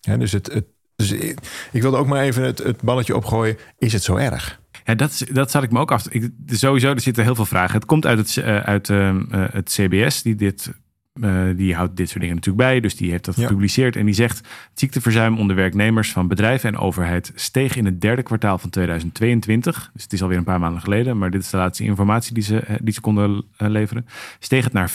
Ja, 0.00 0.16
dus 0.16 0.32
het, 0.32 0.52
het, 0.52 0.64
dus 0.96 1.10
ik, 1.10 1.38
ik 1.72 1.82
wilde 1.82 1.96
ook 1.96 2.06
maar 2.06 2.22
even 2.22 2.42
het, 2.42 2.58
het 2.58 2.82
balletje 2.82 3.16
opgooien. 3.16 3.56
Is 3.78 3.92
het 3.92 4.02
zo 4.02 4.16
erg? 4.16 4.60
Ja, 4.84 4.94
dat, 4.94 5.26
dat 5.32 5.50
zat 5.50 5.62
ik 5.62 5.70
me 5.70 5.78
ook 5.78 5.90
af. 5.90 6.08
Ik, 6.08 6.30
sowieso, 6.46 6.90
er 6.90 7.00
zitten 7.00 7.24
heel 7.24 7.34
veel 7.34 7.46
vragen. 7.46 7.74
Het 7.74 7.84
komt 7.84 8.06
uit 8.06 8.18
het, 8.18 8.36
uh, 8.36 8.60
uit, 8.60 8.88
uh, 8.88 9.16
het 9.30 9.70
CBS, 9.70 10.22
die 10.22 10.34
dit 10.34 10.72
uh, 11.20 11.42
die 11.56 11.74
houdt 11.74 11.96
dit 11.96 12.08
soort 12.08 12.20
dingen 12.20 12.34
natuurlijk 12.34 12.68
bij. 12.68 12.80
Dus 12.80 12.96
die 12.96 13.10
heeft 13.10 13.24
dat 13.24 13.36
ja. 13.36 13.46
gepubliceerd. 13.46 13.96
En 13.96 14.04
die 14.04 14.14
zegt: 14.14 14.36
het 14.38 14.48
ziekteverzuim 14.74 15.38
onder 15.38 15.56
werknemers 15.56 16.12
van 16.12 16.28
bedrijven 16.28 16.68
en 16.68 16.78
overheid 16.78 17.32
steeg 17.34 17.76
in 17.76 17.84
het 17.84 18.00
derde 18.00 18.22
kwartaal 18.22 18.58
van 18.58 18.70
2022. 18.70 19.90
Dus 19.92 20.02
het 20.02 20.12
is 20.12 20.22
alweer 20.22 20.38
een 20.38 20.44
paar 20.44 20.60
maanden 20.60 20.82
geleden. 20.82 21.18
Maar 21.18 21.30
dit 21.30 21.40
is 21.40 21.50
de 21.50 21.56
laatste 21.56 21.84
informatie 21.84 22.34
die 22.34 22.42
ze, 22.42 22.62
die 22.82 22.94
ze 22.94 23.00
konden 23.00 23.30
uh, 23.30 23.68
leveren. 23.68 24.06
Steeg 24.38 24.64
het 24.64 24.72
naar 24.72 24.90
5% 24.90 24.94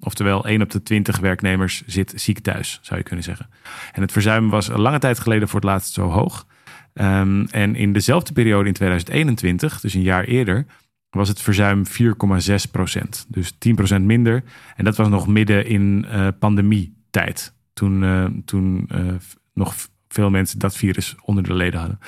Oftewel, 0.00 0.46
1 0.46 0.62
op 0.62 0.70
de 0.70 0.82
20 0.82 1.18
werknemers 1.18 1.82
zit 1.86 2.12
ziek 2.16 2.38
thuis, 2.38 2.78
zou 2.82 2.98
je 2.98 3.04
kunnen 3.04 3.24
zeggen. 3.24 3.48
En 3.92 4.02
het 4.02 4.12
verzuim 4.12 4.50
was 4.50 4.68
een 4.68 4.80
lange 4.80 4.98
tijd 4.98 5.18
geleden 5.18 5.48
voor 5.48 5.60
het 5.60 5.68
laatst 5.68 5.92
zo 5.92 6.08
hoog. 6.08 6.46
Um, 6.94 7.46
en 7.50 7.74
in 7.74 7.92
dezelfde 7.92 8.32
periode 8.32 8.68
in 8.68 8.74
2021, 8.74 9.80
dus 9.80 9.94
een 9.94 10.02
jaar 10.02 10.24
eerder 10.24 10.66
was 11.16 11.28
het 11.28 11.40
verzuim 11.42 11.82
4,6 11.86 12.70
procent. 12.70 13.26
Dus 13.28 13.54
10 13.58 13.74
procent 13.74 14.04
minder. 14.04 14.42
En 14.76 14.84
dat 14.84 14.96
was 14.96 15.08
nog 15.08 15.26
midden 15.26 15.66
in 15.66 16.06
uh, 16.08 16.28
pandemietijd. 16.38 17.54
Toen, 17.72 18.02
uh, 18.02 18.24
toen 18.44 18.88
uh, 18.94 19.14
nog 19.54 19.74
veel 20.08 20.30
mensen 20.30 20.58
dat 20.58 20.76
virus 20.76 21.14
onder 21.22 21.44
de 21.44 21.54
leden 21.54 21.80
hadden. 21.80 21.98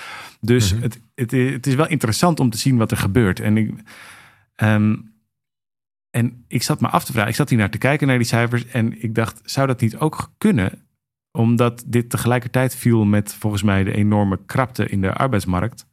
Dus 0.41 0.73
mm-hmm. 0.73 0.83
het, 0.83 1.01
het, 1.15 1.31
het, 1.31 1.67
is 1.67 1.75
wel 1.75 1.89
interessant 1.89 2.41
om 2.41 2.51
te 2.51 2.59
zien 2.59 2.77
wat 2.77 2.91
er 2.91 2.97
gebeurt. 2.97 3.41
En 3.41 3.57
ik, 3.57 3.75
um, 4.57 5.13
en 6.11 6.45
ik 6.49 6.63
zat 6.63 6.81
me 6.81 6.89
af 6.89 7.05
te 7.05 7.13
vragen, 7.13 7.31
ik 7.31 7.37
zat 7.37 7.49
hier 7.49 7.59
naar 7.59 7.71
te 7.71 7.79
kijken 7.79 8.07
naar 8.07 8.19
die 8.19 8.27
cijfers. 8.27 8.67
En 8.67 9.03
ik 9.03 9.15
dacht, 9.15 9.41
zou 9.45 9.67
dat 9.67 9.81
niet 9.81 9.97
ook 9.97 10.33
kunnen? 10.39 10.83
Omdat 11.31 11.85
dit 11.87 12.11
tegelijkertijd 12.11 12.77
viel 12.77 13.05
met 13.05 13.35
volgens 13.35 13.63
mij 13.63 13.85
de 13.85 13.95
enorme 13.95 14.39
krapte 14.47 14.89
in 14.89 15.01
de 15.01 15.13
arbeidsmarkt. 15.13 15.87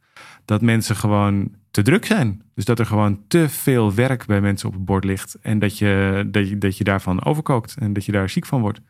Dat 0.44 0.62
mensen 0.62 0.96
gewoon 0.96 1.54
te 1.76 1.82
druk 1.82 2.04
zijn. 2.04 2.42
Dus 2.54 2.64
dat 2.64 2.78
er 2.78 2.86
gewoon 2.86 3.24
te 3.28 3.48
veel 3.48 3.94
werk 3.94 4.26
bij 4.26 4.40
mensen 4.40 4.68
op 4.68 4.74
het 4.74 4.84
bord 4.84 5.04
ligt. 5.04 5.34
En 5.40 5.58
dat 5.58 5.78
je, 5.78 6.24
dat 6.30 6.48
je, 6.48 6.58
dat 6.58 6.76
je 6.76 6.84
daarvan 6.84 7.24
overkookt 7.24 7.76
en 7.78 7.92
dat 7.92 8.04
je 8.04 8.12
daar 8.12 8.30
ziek 8.30 8.46
van 8.46 8.60
wordt. 8.60 8.80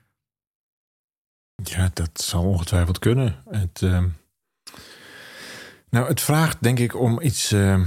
Ja, 1.63 1.91
dat 1.93 2.21
zal 2.21 2.45
ongetwijfeld 2.45 2.99
kunnen. 2.99 3.43
Het, 3.49 3.81
uh... 3.81 4.05
Nou, 5.91 6.09
het 6.09 6.21
vraagt 6.21 6.63
denk 6.63 6.79
ik 6.79 6.95
om 6.95 7.21
iets, 7.21 7.53
uh... 7.53 7.87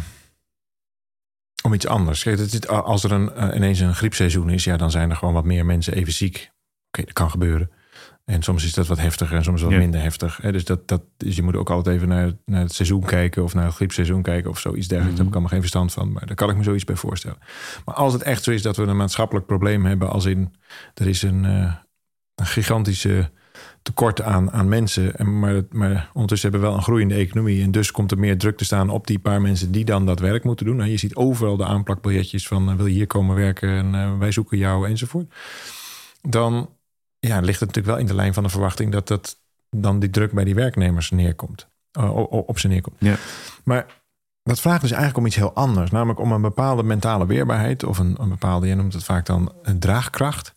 om 1.64 1.74
iets 1.74 1.88
anders. 1.88 2.24
Kijk, 2.24 2.66
als 2.66 3.04
er 3.04 3.12
een, 3.12 3.32
uh, 3.38 3.56
ineens 3.56 3.80
een 3.80 3.96
griepseizoen 3.96 4.50
is, 4.50 4.64
ja, 4.64 4.78
dan 4.78 4.92
zijn 4.92 5.10
er 5.10 5.16
gewoon 5.16 5.34
wat 5.34 5.46
meer 5.46 5.66
mensen 5.66 5.94
even 5.94 6.14
ziek. 6.14 6.52
Oké, 6.88 7.06
dat 7.06 7.14
kan 7.14 7.30
gebeuren. 7.30 7.72
En 8.30 8.42
soms 8.42 8.64
is 8.64 8.74
dat 8.74 8.88
wat 8.88 9.00
heftiger 9.00 9.38
en 9.38 9.44
soms 9.44 9.62
wat 9.62 9.72
ja. 9.72 9.78
minder 9.78 10.02
heftig. 10.02 10.40
Dus, 10.40 10.66
dat, 10.66 10.88
dat, 10.88 11.02
dus 11.18 11.36
je 11.36 11.44
moet 11.44 11.56
ook 11.56 11.70
altijd 11.70 11.96
even 11.96 12.08
naar, 12.08 12.32
naar 12.46 12.62
het 12.62 12.74
seizoen 12.74 13.06
kijken 13.06 13.44
of 13.44 13.54
naar 13.54 13.66
het 13.66 13.76
griepseizoen 13.76 14.22
kijken 14.22 14.50
of 14.50 14.60
zoiets 14.60 14.88
dergelijks. 14.88 15.20
Mm-hmm. 15.20 15.32
Daar 15.32 15.42
heb 15.42 15.52
ik 15.52 15.52
allemaal 15.52 15.52
geen 15.52 15.62
verstand 15.62 15.94
van, 15.94 16.12
maar 16.12 16.26
daar 16.26 16.36
kan 16.36 16.50
ik 16.50 16.58
me 16.58 16.64
zoiets 16.64 16.84
bij 16.84 16.96
voorstellen. 16.96 17.38
Maar 17.86 17.96
als 17.96 18.14
het 18.14 18.22
echt 18.22 18.44
zo 18.44 18.52
is 18.52 18.62
dat 18.62 18.76
we 18.76 18.84
een 18.84 18.98
maatschappelijk 18.98 19.46
probleem 19.46 19.86
hebben, 19.86 20.10
als 20.10 20.26
in 20.26 20.54
er 20.94 21.08
is 21.08 21.22
een, 21.22 21.44
uh, 21.44 21.74
een 22.36 22.46
gigantische 22.46 23.32
tekort 23.82 24.22
aan, 24.22 24.52
aan 24.52 24.70
mensen, 24.70 25.16
en 25.16 25.40
maar, 25.40 25.62
maar 25.70 26.10
ondertussen 26.14 26.50
hebben 26.50 26.68
we 26.68 26.74
wel 26.74 26.84
een 26.84 26.88
groeiende 26.88 27.16
economie 27.16 27.64
en 27.64 27.72
dus 27.72 27.92
komt 27.92 28.12
er 28.12 28.20
meer 28.20 28.38
druk 28.38 28.58
te 28.58 28.66
staan 28.66 28.90
op 28.90 29.08
die 29.08 29.20
paar 29.20 29.42
mensen 29.42 29.72
die 29.72 29.86
dan 29.86 30.06
dat 30.06 30.20
werk 30.20 30.44
moeten 30.44 30.66
doen. 30.66 30.76
Nou, 30.76 30.90
je 30.90 30.98
ziet 30.98 31.16
overal 31.16 31.58
de 31.58 31.66
aanplakbiljetjes 31.66 32.48
van 32.48 32.70
uh, 32.70 32.76
wil 32.76 32.86
je 32.86 32.94
hier 32.94 33.08
komen 33.08 33.36
werken 33.36 33.70
en 33.70 33.94
uh, 33.94 34.18
wij 34.18 34.32
zoeken 34.32 34.58
jou 34.58 34.88
enzovoort. 34.88 35.34
Dan 36.22 36.70
ja, 37.20 37.40
ligt 37.40 37.60
het 37.60 37.68
natuurlijk 37.70 37.88
wel 37.88 37.98
in 37.98 38.06
de 38.06 38.16
lijn 38.16 38.34
van 38.34 38.44
de 38.44 38.50
verwachting 38.50 38.92
dat 38.92 39.08
dat 39.08 39.38
dan 39.70 40.00
die 40.00 40.10
druk 40.10 40.32
bij 40.32 40.44
die 40.44 40.56
werknemers 40.56 41.12
neerkomt. 41.12 41.68
Uh, 42.00 42.16
op 42.30 42.60
ze 42.60 42.68
neerkomt. 42.68 42.96
Ja. 43.00 43.16
Maar 43.64 43.86
dat 44.44 44.60
vraagt 44.60 44.82
dus 44.82 44.92
eigenlijk 44.92 45.20
om 45.20 45.26
iets 45.26 45.36
heel 45.36 45.54
anders. 45.54 45.92
Namelijk 45.92 46.20
om 46.20 46.32
een 46.32 46.42
bepaalde 46.42 46.84
mentale 46.84 47.26
weerbaarheid. 47.26 47.84
Of 47.84 47.98
een, 47.98 48.16
een 48.20 48.30
bepaalde, 48.30 48.68
je 48.68 48.76
noemt 48.76 48.94
het 48.94 49.04
vaak 49.04 49.26
dan 49.26 49.54
een 49.62 49.80
draagkracht. 49.80 50.54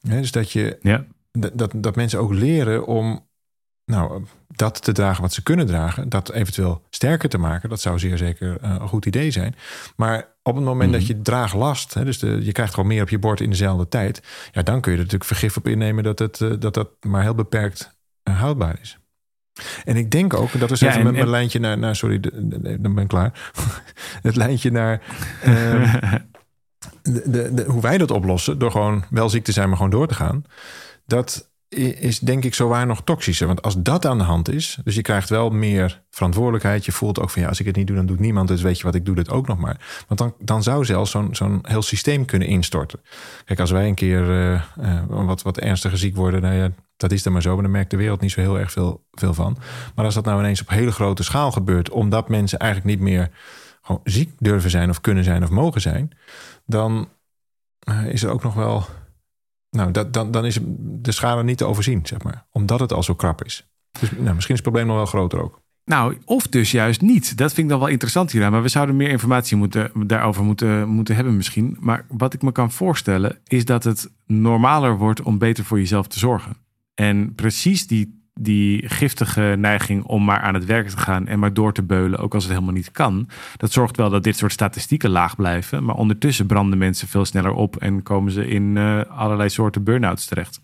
Dus 0.00 0.32
dat 0.32 0.52
je 0.52 0.78
ja. 0.82 1.04
dat, 1.32 1.72
dat 1.76 1.96
mensen 1.96 2.20
ook 2.20 2.32
leren 2.32 2.86
om 2.86 3.27
nou, 3.88 4.24
dat 4.48 4.82
te 4.82 4.92
dragen 4.92 5.22
wat 5.22 5.32
ze 5.32 5.42
kunnen 5.42 5.66
dragen, 5.66 6.08
dat 6.08 6.32
eventueel 6.32 6.82
sterker 6.90 7.28
te 7.28 7.38
maken, 7.38 7.68
dat 7.68 7.80
zou 7.80 7.98
zeer 7.98 8.16
zeker 8.16 8.58
uh, 8.64 8.76
een 8.80 8.88
goed 8.88 9.06
idee 9.06 9.30
zijn. 9.30 9.54
Maar 9.96 10.26
op 10.42 10.54
het 10.54 10.64
moment 10.64 10.92
dat 10.92 11.00
mhm. 11.00 11.10
je 11.10 11.22
draaglast, 11.22 11.94
hè, 11.94 12.04
dus 12.04 12.18
de, 12.18 12.44
je 12.44 12.52
krijgt 12.52 12.74
gewoon 12.74 12.88
meer 12.88 13.02
op 13.02 13.08
je 13.08 13.18
bord 13.18 13.40
in 13.40 13.50
dezelfde 13.50 13.88
tijd, 13.88 14.22
ja, 14.52 14.62
dan 14.62 14.80
kun 14.80 14.92
je 14.92 14.96
er 14.96 15.04
natuurlijk 15.04 15.30
vergif 15.30 15.56
op 15.56 15.68
innemen 15.68 16.04
dat 16.04 16.18
het, 16.18 16.40
uh, 16.40 16.52
dat, 16.58 16.74
dat 16.74 16.88
maar 17.00 17.22
heel 17.22 17.34
beperkt 17.34 17.98
uh, 18.24 18.40
houdbaar 18.40 18.78
is. 18.80 18.98
En 19.84 19.96
ik 19.96 20.10
denk 20.10 20.34
ook, 20.34 20.58
dat 20.58 20.70
is 20.70 20.80
even 20.80 21.02
met 21.02 21.12
mijn 21.12 21.28
lijntje 21.28 21.58
naar, 21.58 21.78
naar 21.78 21.96
sorry, 21.96 22.20
dan 22.80 22.94
ben 22.94 22.98
ik 22.98 23.08
klaar. 23.08 23.52
het 24.22 24.36
lijntje 24.36 24.70
naar 24.70 25.02
ehm, 25.42 25.98
de, 27.30 27.50
de, 27.54 27.64
hoe 27.66 27.82
wij 27.82 27.98
dat 27.98 28.10
oplossen, 28.10 28.58
door 28.58 28.70
gewoon 28.70 29.04
wel 29.10 29.28
ziek 29.28 29.44
te 29.44 29.52
zijn, 29.52 29.68
maar 29.68 29.76
gewoon 29.76 29.92
door 29.92 30.08
te 30.08 30.14
gaan. 30.14 30.44
Dat 31.06 31.50
is 31.68 32.18
denk 32.18 32.44
ik 32.44 32.54
zo 32.54 32.68
waar 32.68 32.86
nog 32.86 33.02
toxischer. 33.04 33.46
Want 33.46 33.62
als 33.62 33.82
dat 33.82 34.06
aan 34.06 34.18
de 34.18 34.24
hand 34.24 34.50
is, 34.50 34.78
dus 34.84 34.94
je 34.94 35.02
krijgt 35.02 35.28
wel 35.28 35.50
meer 35.50 36.02
verantwoordelijkheid. 36.10 36.84
Je 36.84 36.92
voelt 36.92 37.20
ook 37.20 37.30
van 37.30 37.42
ja, 37.42 37.48
als 37.48 37.60
ik 37.60 37.66
het 37.66 37.76
niet 37.76 37.86
doe, 37.86 37.96
dan 37.96 38.06
doet 38.06 38.20
niemand. 38.20 38.48
Dus 38.48 38.62
weet 38.62 38.78
je 38.78 38.84
wat, 38.84 38.94
ik 38.94 39.04
doe 39.04 39.14
dit 39.14 39.30
ook 39.30 39.46
nog 39.46 39.58
maar. 39.58 40.04
Want 40.08 40.20
dan, 40.20 40.34
dan 40.38 40.62
zou 40.62 40.84
zelfs 40.84 41.10
zo'n 41.10 41.34
zo'n 41.34 41.58
heel 41.62 41.82
systeem 41.82 42.24
kunnen 42.24 42.48
instorten. 42.48 43.00
Kijk, 43.44 43.60
als 43.60 43.70
wij 43.70 43.88
een 43.88 43.94
keer 43.94 44.30
uh, 44.30 44.62
uh, 44.80 45.02
wat, 45.06 45.42
wat 45.42 45.58
ernstiger 45.58 45.98
ziek 45.98 46.16
worden, 46.16 46.42
nou 46.42 46.54
ja, 46.54 46.70
dat 46.96 47.12
is 47.12 47.24
er 47.24 47.32
maar 47.32 47.42
zo. 47.42 47.52
Maar 47.54 47.62
dan 47.62 47.72
merkt 47.72 47.90
de 47.90 47.96
wereld 47.96 48.20
niet 48.20 48.30
zo 48.30 48.40
heel 48.40 48.58
erg 48.58 48.72
veel, 48.72 49.04
veel 49.10 49.34
van. 49.34 49.58
Maar 49.94 50.04
als 50.04 50.14
dat 50.14 50.24
nou 50.24 50.38
ineens 50.38 50.60
op 50.60 50.68
hele 50.68 50.92
grote 50.92 51.22
schaal 51.22 51.52
gebeurt, 51.52 51.90
omdat 51.90 52.28
mensen 52.28 52.58
eigenlijk 52.58 52.90
niet 52.90 53.08
meer 53.08 53.30
gewoon 53.82 54.00
ziek 54.04 54.30
durven 54.38 54.70
zijn 54.70 54.90
of 54.90 55.00
kunnen 55.00 55.24
zijn 55.24 55.42
of 55.42 55.50
mogen 55.50 55.80
zijn, 55.80 56.10
dan 56.66 57.08
uh, 57.88 58.06
is 58.06 58.22
er 58.22 58.30
ook 58.30 58.42
nog 58.42 58.54
wel 58.54 58.86
nou, 59.70 59.90
dat, 59.90 60.12
dan, 60.12 60.30
dan 60.30 60.44
is 60.44 60.58
de 60.78 61.12
schade 61.12 61.42
niet 61.44 61.58
te 61.58 61.64
overzien, 61.64 62.00
zeg 62.06 62.22
maar. 62.22 62.46
Omdat 62.52 62.80
het 62.80 62.92
al 62.92 63.02
zo 63.02 63.14
krap 63.14 63.44
is. 63.44 63.68
Dus 64.00 64.10
nou, 64.10 64.34
misschien 64.34 64.54
is 64.54 64.60
het 64.60 64.70
probleem 64.70 64.86
nog 64.86 64.96
wel 64.96 65.06
groter 65.06 65.42
ook. 65.42 65.60
Nou, 65.84 66.16
of 66.24 66.46
dus 66.46 66.70
juist 66.70 67.00
niet. 67.00 67.36
Dat 67.36 67.52
vind 67.52 67.66
ik 67.66 67.68
dan 67.68 67.78
wel 67.78 67.88
interessant 67.88 68.32
hieraan. 68.32 68.52
Maar 68.52 68.62
we 68.62 68.68
zouden 68.68 68.96
meer 68.96 69.08
informatie 69.08 69.56
moeten, 69.56 69.90
daarover 70.06 70.44
moeten, 70.44 70.88
moeten 70.88 71.14
hebben 71.14 71.36
misschien. 71.36 71.76
Maar 71.80 72.06
wat 72.08 72.34
ik 72.34 72.42
me 72.42 72.52
kan 72.52 72.72
voorstellen 72.72 73.38
is 73.46 73.64
dat 73.64 73.84
het 73.84 74.10
normaler 74.26 74.96
wordt 74.96 75.22
om 75.22 75.38
beter 75.38 75.64
voor 75.64 75.78
jezelf 75.78 76.06
te 76.06 76.18
zorgen. 76.18 76.56
En 76.94 77.34
precies 77.34 77.86
die 77.86 78.17
die 78.40 78.88
giftige 78.88 79.54
neiging 79.58 80.04
om 80.04 80.24
maar 80.24 80.40
aan 80.40 80.54
het 80.54 80.64
werk 80.64 80.88
te 80.88 80.96
gaan 80.96 81.26
en 81.26 81.38
maar 81.38 81.52
door 81.52 81.72
te 81.72 81.82
beulen, 81.82 82.18
ook 82.18 82.34
als 82.34 82.44
het 82.44 82.52
helemaal 82.52 82.74
niet 82.74 82.90
kan. 82.90 83.28
Dat 83.56 83.72
zorgt 83.72 83.96
wel 83.96 84.10
dat 84.10 84.24
dit 84.24 84.36
soort 84.36 84.52
statistieken 84.52 85.10
laag 85.10 85.36
blijven. 85.36 85.84
Maar 85.84 85.94
ondertussen 85.94 86.46
branden 86.46 86.78
mensen 86.78 87.08
veel 87.08 87.24
sneller 87.24 87.52
op 87.52 87.76
en 87.76 88.02
komen 88.02 88.32
ze 88.32 88.48
in 88.48 88.76
uh, 88.76 89.00
allerlei 89.04 89.48
soorten 89.48 89.84
burn-outs 89.84 90.26
terecht. 90.26 90.60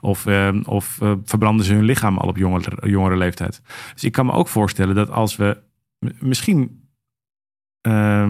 Of, 0.00 0.26
uh, 0.26 0.48
of 0.64 0.98
uh, 1.02 1.12
verbranden 1.24 1.66
ze 1.66 1.74
hun 1.74 1.84
lichaam 1.84 2.18
al 2.18 2.28
op 2.28 2.36
jongere, 2.36 2.88
jongere 2.90 3.16
leeftijd. 3.16 3.62
Dus 3.92 4.04
ik 4.04 4.12
kan 4.12 4.26
me 4.26 4.32
ook 4.32 4.48
voorstellen 4.48 4.94
dat 4.94 5.10
als 5.10 5.36
we 5.36 5.58
misschien 6.18 6.82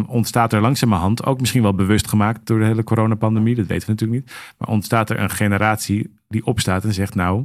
ontstaat 0.07 0.53
er 0.53 0.61
langzamerhand, 0.61 1.25
ook 1.25 1.41
misschien 1.41 1.63
wel 1.63 1.75
bewust 1.75 2.09
gemaakt 2.09 2.47
door 2.47 2.59
de 2.59 2.65
hele 2.65 2.85
coronapandemie, 2.85 3.55
dat 3.55 3.67
weten 3.67 3.87
we 3.87 3.93
natuurlijk 3.93 4.21
niet. 4.21 4.37
Maar 4.59 4.69
ontstaat 4.69 5.11
er 5.11 5.21
een 5.21 5.31
generatie 5.31 6.15
die 6.29 6.47
opstaat 6.47 6.85
en 6.85 6.93
zegt: 6.93 7.15
Nou, 7.15 7.45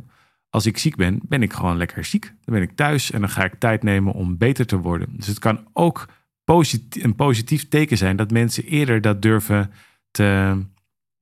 als 0.49 0.65
ik 0.65 0.77
ziek 0.77 0.95
ben, 0.95 1.19
ben 1.23 1.41
ik 1.41 1.53
gewoon 1.53 1.77
lekker 1.77 2.05
ziek. 2.05 2.23
Dan 2.25 2.53
ben 2.53 2.61
ik 2.61 2.75
thuis 2.75 3.11
en 3.11 3.19
dan 3.19 3.29
ga 3.29 3.43
ik 3.43 3.53
tijd 3.59 3.83
nemen 3.83 4.13
om 4.13 4.37
beter 4.37 4.65
te 4.65 4.77
worden. 4.77 5.09
Dus 5.15 5.27
het 5.27 5.39
kan 5.39 5.67
ook 5.73 6.07
positief, 6.43 7.03
een 7.03 7.15
positief 7.15 7.67
teken 7.67 7.97
zijn 7.97 8.15
dat 8.15 8.31
mensen 8.31 8.63
eerder 8.63 9.01
dat 9.01 9.21
durven 9.21 9.71
te, 10.11 10.57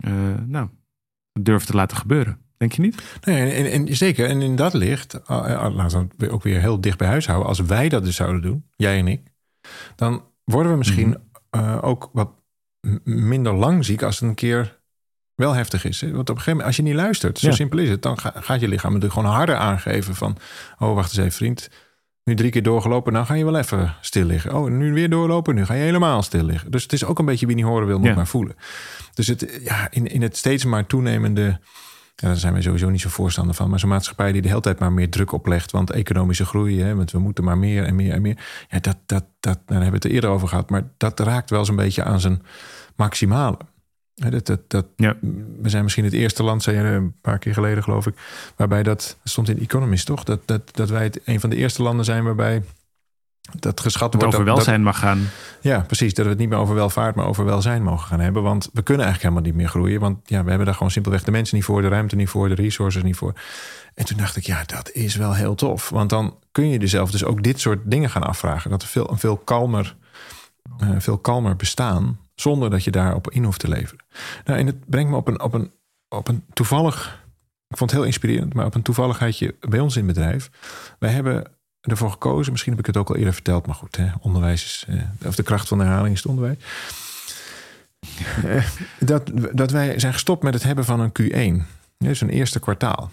uh, 0.06 0.12
nou, 0.46 0.68
durven 1.40 1.68
te 1.68 1.76
laten 1.76 1.98
gebeuren. 1.98 2.38
Denk 2.58 2.72
je 2.72 2.82
niet? 2.82 3.20
Nee, 3.24 3.52
en, 3.52 3.72
en, 3.72 3.96
zeker. 3.96 4.30
En 4.30 4.42
in 4.42 4.56
dat 4.56 4.74
licht, 4.74 5.14
uh, 5.14 5.68
laten 5.74 6.12
we 6.18 6.30
ook 6.30 6.44
weer 6.44 6.60
heel 6.60 6.82
dicht 6.82 6.98
bij 6.98 7.08
huis 7.08 7.26
houden. 7.26 7.48
Als 7.48 7.60
wij 7.60 7.90
dat 7.90 8.04
dus 8.04 8.16
zouden 8.16 8.42
doen, 8.42 8.66
jij 8.76 9.00
en 9.00 9.08
ik, 9.08 9.22
dan 9.96 10.24
worden 10.44 10.72
we 10.72 10.78
misschien 10.78 11.18
mhm. 11.52 11.78
ook 11.82 12.10
wat 12.14 12.30
minder 13.04 13.54
lang 13.54 13.86
ziek 13.86 14.02
als 14.02 14.20
het 14.20 14.30
een 14.30 14.36
keer 14.36 14.77
wel 15.38 15.54
heftig 15.54 15.86
is. 15.86 16.02
Want 16.02 16.14
op 16.14 16.18
een 16.20 16.26
gegeven 16.28 16.52
moment, 16.52 16.68
als 16.68 16.76
je 16.76 16.82
niet 16.82 16.94
luistert, 16.94 17.40
zo 17.40 17.52
simpel 17.52 17.80
is 17.80 17.90
het, 17.90 18.02
dan 18.02 18.18
gaat 18.20 18.60
je 18.60 18.68
lichaam 18.68 18.94
natuurlijk 18.94 19.20
gewoon 19.20 19.36
harder 19.36 19.56
aangeven 19.56 20.16
van, 20.16 20.38
oh 20.80 20.94
wacht 20.96 21.10
eens 21.10 21.18
even 21.18 21.32
vriend, 21.32 21.70
nu 22.24 22.36
drie 22.36 22.52
keer 22.52 22.64
doorgelopen, 22.64 23.14
dan 23.14 23.26
ga 23.26 23.34
je 23.34 23.46
wel 23.46 23.58
even 23.58 23.96
stil 24.02 24.26
liggen. 24.26 24.54
Oh, 24.56 24.70
nu 24.70 24.94
weer 24.94 25.10
doorlopen, 25.10 25.56
nu 25.56 25.66
ga 25.66 25.74
je 25.74 25.84
helemaal 25.84 26.24
stil 26.24 26.44
liggen. 26.44 26.72
Dus 26.72 26.84
het 26.84 26.94
is 26.94 27.06
ook 27.06 27.20
een 27.20 27.26
beetje 27.26 27.46
wie 27.46 27.56
niet 27.56 27.66
horen 27.66 27.88
wil, 27.88 28.00
moet 28.00 28.16
maar 28.16 28.28
voelen. 28.28 28.56
Dus 29.14 29.28
het, 29.28 29.60
ja, 29.64 29.88
in, 29.92 30.08
in 30.08 30.22
het 30.22 30.38
steeds 30.38 30.66
maar 30.66 30.86
toenemende, 30.86 31.60
ja, 32.16 32.28
daar 32.28 32.36
zijn 32.36 32.54
we 32.54 32.62
sowieso 32.62 32.90
niet 32.90 33.02
zo 33.02 33.10
voorstander 33.10 33.56
van, 33.56 33.70
maar 33.70 33.80
zo'n 33.80 33.90
maatschappij 33.90 34.32
die 34.32 34.42
de 34.42 34.48
hele 34.48 34.62
tijd 34.62 34.80
maar 34.80 34.92
meer 34.92 35.10
druk 35.10 35.32
oplegt, 35.32 35.72
want 35.72 35.92
economische 35.92 36.46
groei, 36.46 36.82
hè, 36.82 36.96
want 36.96 37.12
we 37.12 37.20
moeten 37.20 37.44
maar 37.44 37.58
meer 37.58 37.84
en 37.84 37.96
meer 37.96 38.14
en 38.14 38.22
meer. 38.22 38.38
Ja, 38.70 38.80
dat, 38.80 38.98
dat, 39.06 39.26
dat, 39.40 39.56
nou, 39.56 39.66
daar 39.66 39.82
hebben 39.82 39.90
we 39.90 39.96
het 39.96 40.06
er 40.06 40.12
eerder 40.12 40.30
over 40.30 40.48
gehad, 40.48 40.70
maar 40.70 40.84
dat 40.98 41.20
raakt 41.20 41.50
wel 41.50 41.66
zo'n 41.66 41.76
beetje 41.76 42.04
aan 42.04 42.20
zijn 42.20 42.42
maximale. 42.96 43.58
Dat, 44.20 44.46
dat, 44.46 44.60
dat, 44.68 44.86
ja. 44.96 45.16
We 45.62 45.70
zijn 45.70 45.84
misschien 45.84 46.04
het 46.04 46.14
eerste 46.14 46.44
land, 46.44 46.64
zei 46.64 46.78
je 46.78 46.84
een 46.84 47.14
paar 47.22 47.40
keer 47.40 47.54
geleden 47.54 47.84
geloof 47.84 48.08
ik, 48.08 48.14
waarbij 48.56 48.84
dat, 48.84 49.18
stond 49.24 49.50
in 49.50 49.60
Economist 49.60 50.06
toch, 50.06 50.24
dat, 50.24 50.40
dat, 50.46 50.76
dat 50.76 50.90
wij 50.90 51.04
het, 51.04 51.20
een 51.26 51.40
van 51.40 51.50
de 51.50 51.56
eerste 51.56 51.84
landen 51.84 52.06
zijn 52.06 52.24
waarbij 52.24 52.64
dat 53.60 53.80
geschat 53.80 54.14
wordt. 54.14 54.28
over 54.28 54.46
welzijn 54.46 54.84
mag 54.84 55.00
gaan. 55.00 55.30
Ja, 55.62 55.80
precies. 55.80 56.14
Dat 56.14 56.26
we 56.26 56.32
het 56.32 56.40
niet 56.40 56.50
meer 56.50 56.58
over 56.58 56.76
welvaart, 56.76 57.16
maar 57.16 57.26
over 57.26 57.46
welzijn 57.46 57.84
mogen 57.84 58.08
gaan 58.08 58.20
hebben. 58.20 58.44
Want 58.44 58.70
we 58.74 58.82
kunnen 58.82 59.06
eigenlijk 59.06 59.34
helemaal 59.34 59.52
niet 59.52 59.62
meer 59.62 59.72
groeien. 59.72 60.00
Want 60.00 60.30
ja, 60.30 60.44
we 60.44 60.48
hebben 60.48 60.66
daar 60.66 60.76
gewoon 60.76 60.92
simpelweg 60.92 61.24
de 61.24 61.32
mensen 61.32 61.56
niet 61.56 61.66
voor, 61.66 61.82
de 61.82 61.88
ruimte 61.88 62.16
niet 62.16 62.30
voor, 62.30 62.50
de 62.50 62.56
resources 62.56 63.04
niet 63.04 63.16
voor. 63.16 63.34
En 63.94 64.06
toen 64.06 64.18
dacht 64.18 64.36
ik, 64.36 64.46
ja, 64.46 64.64
dat 64.66 64.92
is 64.92 65.16
wel 65.16 65.34
heel 65.34 65.56
tof. 65.56 65.90
Want 65.90 66.10
dan 66.10 66.36
kun 66.52 66.70
je 66.70 66.80
jezelf 66.80 67.12
dus 67.12 67.24
ook 67.24 67.44
dit 67.44 67.60
soort 67.60 67.80
dingen 67.84 68.10
gaan 68.10 68.24
afvragen. 68.24 68.70
Dat 68.70 68.82
er 68.82 68.88
veel, 68.88 69.12
een 69.12 69.20
veel 69.20 69.38
kalmer, 69.38 69.96
uh, 70.84 70.90
veel 70.98 71.18
kalmer 71.18 71.56
bestaan 71.56 72.20
zonder 72.42 72.70
dat 72.70 72.84
je 72.84 72.92
daarop 72.92 73.32
in 73.32 73.44
hoeft 73.44 73.60
te 73.60 73.68
leveren. 73.68 74.06
Nou, 74.44 74.60
en 74.60 74.66
het 74.66 74.90
brengt 74.90 75.10
me 75.10 75.16
op 75.16 75.28
een, 75.28 75.42
op 75.42 75.54
een, 75.54 75.72
op 76.10 76.28
een 76.28 76.44
toevallig. 76.54 77.26
Ik 77.68 77.78
vond 77.78 77.90
het 77.90 78.00
heel 78.00 78.10
inspirerend, 78.10 78.54
maar 78.54 78.66
op 78.66 78.76
een 78.76 78.82
toevalligheidje 78.82 79.56
bij 79.60 79.80
ons 79.80 79.96
in 79.96 80.08
het 80.08 80.16
bedrijf. 80.16 80.50
Wij 81.00 81.10
hebben 81.10 81.52
ervoor 81.82 82.12
gekozen, 82.12 82.52
misschien 82.52 82.72
heb 82.72 82.82
ik 82.82 82.88
het 82.88 82.98
ook 82.98 83.10
al 83.10 83.16
eerder 83.16 83.34
verteld, 83.34 83.66
maar 83.66 83.76
goed, 83.76 83.96
hè, 83.96 84.08
onderwijs 84.22 84.64
is, 84.64 84.86
eh, 84.88 85.28
of 85.28 85.36
de 85.36 85.44
kracht 85.44 85.68
van 85.68 85.78
de 85.78 85.84
herhaling 85.84 86.14
is 86.14 86.20
het 86.20 86.30
onderwijs. 86.30 86.58
Eh, 88.44 88.66
dat, 89.00 89.32
dat 89.54 89.72
wij 89.72 90.00
zijn 90.00 90.14
gestopt 90.14 90.44
met 90.44 90.54
het 90.54 90.64
hebben 90.64 90.86
van 90.86 91.00
een 91.00 91.12
Q1, 91.22 91.66
dus 91.98 92.22
een 92.22 92.30
eerste 92.30 92.60
kwartaal. 92.60 93.12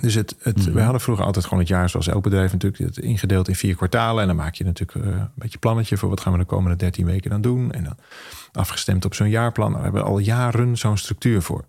Dus 0.00 0.14
het, 0.14 0.36
het, 0.42 0.66
mm 0.66 0.72
We 0.72 0.80
hadden 0.80 1.00
vroeger 1.00 1.24
altijd 1.24 1.44
gewoon 1.44 1.58
het 1.58 1.68
jaar, 1.68 1.88
zoals 1.88 2.08
elk 2.08 2.22
bedrijf 2.22 2.52
natuurlijk, 2.52 2.82
het 2.82 2.98
ingedeeld 2.98 3.48
in 3.48 3.54
vier 3.54 3.76
kwartalen. 3.76 4.20
En 4.20 4.26
dan 4.26 4.36
maak 4.36 4.54
je 4.54 4.64
natuurlijk 4.64 5.06
uh, 5.06 5.12
een 5.12 5.28
beetje 5.34 5.58
plannetje 5.58 5.96
voor 5.96 6.08
wat 6.08 6.20
gaan 6.20 6.32
we 6.32 6.38
de 6.38 6.44
komende 6.44 6.76
13 6.76 7.06
weken 7.06 7.30
dan 7.30 7.40
doen. 7.40 7.72
En 7.72 7.84
dan 7.84 7.96
afgestemd 8.52 9.04
op 9.04 9.14
zo'n 9.14 9.28
jaarplan. 9.28 9.70
Nou, 9.70 9.78
we 9.78 9.84
hebben 9.84 10.04
al 10.04 10.18
jaren 10.18 10.76
zo'n 10.76 10.96
structuur 10.96 11.42
voor. 11.42 11.64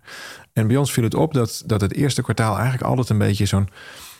En 0.52 0.66
bij 0.66 0.76
ons 0.76 0.92
viel 0.92 1.04
het 1.04 1.14
op 1.14 1.34
dat, 1.34 1.62
dat 1.66 1.80
het 1.80 1.92
eerste 1.92 2.22
kwartaal 2.22 2.54
eigenlijk 2.54 2.84
altijd 2.84 3.08
een 3.08 3.18
beetje 3.18 3.46
zo'n 3.46 3.68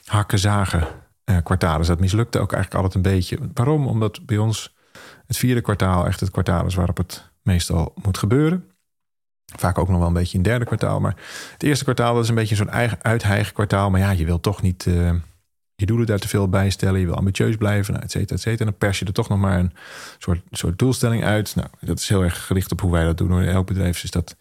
hakken-zagen 0.05 0.87
uh, 1.25 1.37
kwartaal 1.43 1.81
is. 1.81 1.87
Dat 1.87 2.01
mislukte 2.01 2.39
ook 2.39 2.53
eigenlijk 2.53 2.85
altijd 2.85 3.05
een 3.05 3.13
beetje. 3.13 3.39
Waarom? 3.55 3.87
Omdat 3.87 4.27
bij 4.27 4.39
ons 4.39 4.75
het 5.27 5.37
vierde 5.37 5.61
kwartaal 5.61 6.07
echt 6.07 6.21
het 6.21 6.31
kwartaal 6.31 6.67
is 6.67 6.75
waarop 6.75 6.97
het 6.97 7.31
meestal 7.43 7.95
moet 8.03 8.19
gebeuren. 8.19 8.65
Vaak 9.55 9.79
ook 9.79 9.89
nog 9.89 9.99
wel 9.99 10.07
een 10.07 10.13
beetje 10.13 10.39
in 10.39 10.41
het 10.41 10.49
derde 10.49 10.65
kwartaal. 10.65 11.01
Maar 11.01 11.17
het 11.53 11.63
eerste 11.63 11.85
kwartaal 11.85 12.15
dat 12.15 12.23
is 12.23 12.29
een 12.29 12.35
beetje 12.35 12.55
zo'n 12.55 12.71
eigen 12.71 12.99
uitheigen 13.03 13.53
kwartaal. 13.53 13.91
Maar 13.91 14.01
ja, 14.01 14.11
je 14.11 14.25
wil 14.25 14.41
toch 14.41 14.63
niet 14.63 14.87
uh, 14.87 15.13
je 15.75 15.87
doelen 15.87 16.07
daar 16.07 16.19
te 16.19 16.29
veel 16.29 16.49
bij 16.49 16.71
stellen. 16.71 17.01
Je 17.01 17.07
wil 17.07 17.15
ambitieus 17.15 17.57
blijven, 17.57 17.93
nou, 17.93 18.05
et 18.05 18.11
cetera, 18.11 18.35
et 18.35 18.41
cetera. 18.41 18.65
En 18.65 18.71
dan 18.71 18.79
pers 18.79 18.99
je 18.99 19.05
er 19.05 19.13
toch 19.13 19.29
nog 19.29 19.39
maar 19.39 19.59
een 19.59 19.73
soort, 20.19 20.43
soort 20.51 20.79
doelstelling 20.79 21.25
uit. 21.25 21.55
Nou, 21.55 21.69
dat 21.81 21.99
is 21.99 22.09
heel 22.09 22.23
erg 22.23 22.47
gericht 22.47 22.73
op 22.73 22.81
hoe 22.81 22.93
wij 22.93 23.05
dat 23.05 23.19
doen. 23.19 23.43
In 23.43 23.49
elk 23.49 23.67
bedrijf 23.67 24.03
is 24.03 24.11
dat 24.11 24.37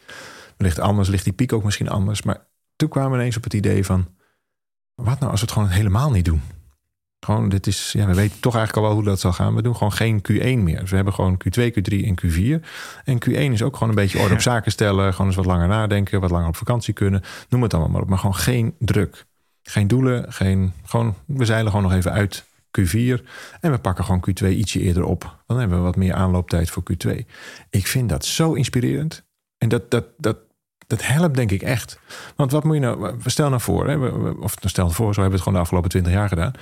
wellicht 0.58 0.80
anders. 0.80 1.10
Ligt 1.10 1.24
die 1.24 1.34
piek 1.34 1.54
ook 1.54 1.64
misschien 1.64 1.90
anders. 1.90 2.22
Maar 2.22 2.48
toen 2.76 2.90
kwamen 2.90 3.12
we 3.12 3.18
ineens 3.18 3.38
op 3.38 3.44
het 3.44 3.54
idee 3.54 3.86
van... 3.86 4.08
wat 4.96 5.20
nou 5.20 5.32
als 5.32 5.40
we 5.40 5.46
het 5.46 5.56
gewoon 5.56 5.70
helemaal 5.70 6.12
niet 6.12 6.26
doen? 6.26 6.42
Gewoon, 7.26 7.50
dit 7.50 7.68
is, 7.68 7.92
ja, 7.92 8.06
we 8.06 8.14
weten 8.14 8.40
toch 8.40 8.56
eigenlijk 8.56 8.86
al 8.86 8.92
wel 8.94 9.02
hoe 9.02 9.10
dat 9.10 9.20
zal 9.20 9.34
gaan. 9.34 9.56
We 9.56 9.62
doen 9.62 9.76
gewoon 9.76 9.92
geen 9.92 10.22
Q1 10.32 10.64
meer. 10.64 10.80
Dus 10.80 10.90
we 10.90 10.96
hebben 10.96 11.14
gewoon 11.14 11.38
Q2, 11.38 11.64
Q3 11.64 12.06
en 12.06 12.16
Q4. 12.26 12.66
En 13.04 13.20
Q1 13.30 13.52
is 13.52 13.62
ook 13.62 13.74
gewoon 13.74 13.90
een 13.90 13.96
beetje 13.96 14.20
orde 14.20 14.34
op 14.34 14.42
zaken 14.42 14.72
stellen. 14.72 15.12
Gewoon 15.12 15.28
eens 15.28 15.36
wat 15.36 15.46
langer 15.46 15.68
nadenken, 15.68 16.22
wat 16.22 16.32
langer 16.32 16.48
op 16.48 16.56
vakantie 16.56 16.94
kunnen. 16.94 17.22
Noem 17.50 17.62
het 17.62 17.74
allemaal 17.74 17.92
maar 17.92 18.02
op. 18.02 18.10
Maar 18.10 18.18
gewoon 18.18 18.36
geen 18.36 18.76
druk. 18.80 19.26
Geen 19.64 19.88
doelen, 19.88 20.34
geen, 20.34 20.74
gewoon, 20.86 21.16
we 21.26 21.46
zeilen 21.46 21.72
gewoon 21.72 21.86
nog 21.86 21.98
even 21.98 22.12
uit 22.12 22.46
Q4. 22.80 23.26
En 23.60 23.72
we 23.72 23.78
pakken 23.82 24.06
gewoon 24.06 24.26
Q2 24.30 24.48
ietsje 24.48 24.80
eerder 24.80 25.04
op. 25.04 25.36
Dan 25.48 25.60
hebben 25.60 25.78
we 25.78 25.84
wat 25.84 25.96
meer 25.96 26.14
aanlooptijd 26.14 26.70
voor 26.70 26.84
Q2. 26.92 27.12
Ik 27.70 27.88
vind 27.88 28.10
dat 28.10 28.26
zo 28.26 28.54
inspirerend. 28.54 29.24
En 29.58 29.70
dat, 29.70 29.92
dat, 29.92 30.06
dat, 30.18 30.38
dat 30.88 31.08
helpt 31.08 31.36
denk 31.36 31.52
ik 31.52 31.62
echt. 31.62 32.00
Want 32.36 32.52
wat 32.52 32.64
moet 32.64 32.76
je 32.76 32.82
nou... 32.82 33.16
Stel 33.26 33.50
nou 33.50 33.62
voor, 33.62 33.88
hè, 33.88 34.08
of 34.40 34.56
stel 34.62 34.90
voor, 34.90 35.14
zo 35.14 35.22
hebben 35.22 35.26
we 35.26 35.32
het 35.32 35.42
gewoon 35.42 35.54
de 35.54 35.60
afgelopen 35.60 35.90
20 35.90 36.14
jaar 36.14 36.28
gedaan. 36.28 36.54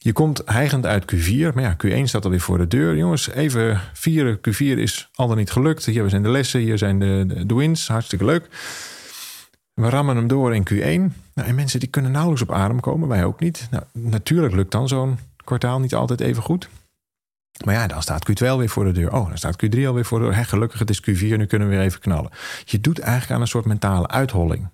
Je 0.00 0.12
komt 0.12 0.42
heigend 0.44 0.86
uit 0.86 1.14
Q4, 1.14 1.54
maar 1.54 1.62
ja, 1.62 1.76
Q1 1.86 2.02
staat 2.02 2.24
alweer 2.24 2.40
voor 2.40 2.58
de 2.58 2.66
deur. 2.66 2.96
Jongens, 2.96 3.30
even 3.30 3.80
vieren. 3.92 4.38
Q4 4.38 4.78
is 4.78 5.08
al 5.14 5.28
dan 5.28 5.36
niet 5.36 5.50
gelukt. 5.50 5.84
Hier 5.84 6.08
zijn 6.08 6.22
de 6.22 6.28
lessen, 6.28 6.60
hier 6.60 6.78
zijn 6.78 6.98
de, 6.98 7.44
de, 7.46 7.54
wins. 7.54 7.88
Hartstikke 7.88 8.24
leuk. 8.24 8.48
We 9.74 9.88
rammen 9.88 10.16
hem 10.16 10.26
door 10.26 10.54
in 10.54 10.68
Q1. 10.70 11.14
Nou, 11.34 11.48
en 11.48 11.54
mensen 11.54 11.80
die 11.80 11.88
kunnen 11.88 12.10
nauwelijks 12.10 12.42
op 12.48 12.52
adem 12.52 12.80
komen, 12.80 13.08
wij 13.08 13.24
ook 13.24 13.40
niet. 13.40 13.68
Nou, 13.70 13.82
natuurlijk 13.92 14.54
lukt 14.54 14.72
dan 14.72 14.88
zo'n 14.88 15.18
kwartaal 15.44 15.80
niet 15.80 15.94
altijd 15.94 16.20
even 16.20 16.42
goed. 16.42 16.68
Maar 17.64 17.74
ja, 17.74 17.86
dan 17.86 18.02
staat 18.02 18.30
Q2 18.30 18.46
alweer 18.46 18.68
voor 18.68 18.84
de 18.84 18.92
deur. 18.92 19.12
Oh, 19.12 19.28
dan 19.28 19.38
staat 19.38 19.64
Q3 19.64 19.86
alweer 19.86 20.04
voor 20.04 20.18
de 20.18 20.24
deur. 20.24 20.44
gelukkig, 20.44 20.78
het 20.78 20.90
is 20.90 21.00
Q4, 21.00 21.36
nu 21.36 21.46
kunnen 21.46 21.68
we 21.68 21.74
weer 21.74 21.84
even 21.84 22.00
knallen. 22.00 22.30
Je 22.64 22.80
doet 22.80 22.98
eigenlijk 22.98 23.32
aan 23.32 23.40
een 23.40 23.46
soort 23.46 23.64
mentale 23.64 24.08
uitholling, 24.08 24.68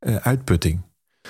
uh, 0.00 0.16
uitputting. 0.16 0.80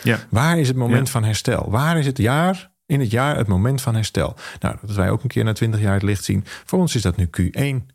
Ja. 0.02 0.18
Waar 0.28 0.58
is 0.58 0.68
het 0.68 0.76
moment 0.76 1.10
van 1.10 1.24
herstel? 1.24 1.70
Waar 1.70 1.98
is 1.98 2.06
het 2.06 2.18
jaar, 2.18 2.69
in 2.90 3.00
het 3.00 3.10
jaar, 3.10 3.36
het 3.36 3.46
moment 3.46 3.82
van 3.82 3.94
herstel? 3.94 4.36
Nou, 4.60 4.76
dat 4.80 4.96
wij 4.96 5.10
ook 5.10 5.22
een 5.22 5.28
keer 5.28 5.44
na 5.44 5.52
20 5.52 5.80
jaar 5.80 5.92
het 5.92 6.02
licht 6.02 6.24
zien. 6.24 6.44
Voor 6.64 6.78
ons 6.78 6.94
is 6.94 7.02
dat 7.02 7.16
nu 7.16 7.28
Q1. 7.40 7.86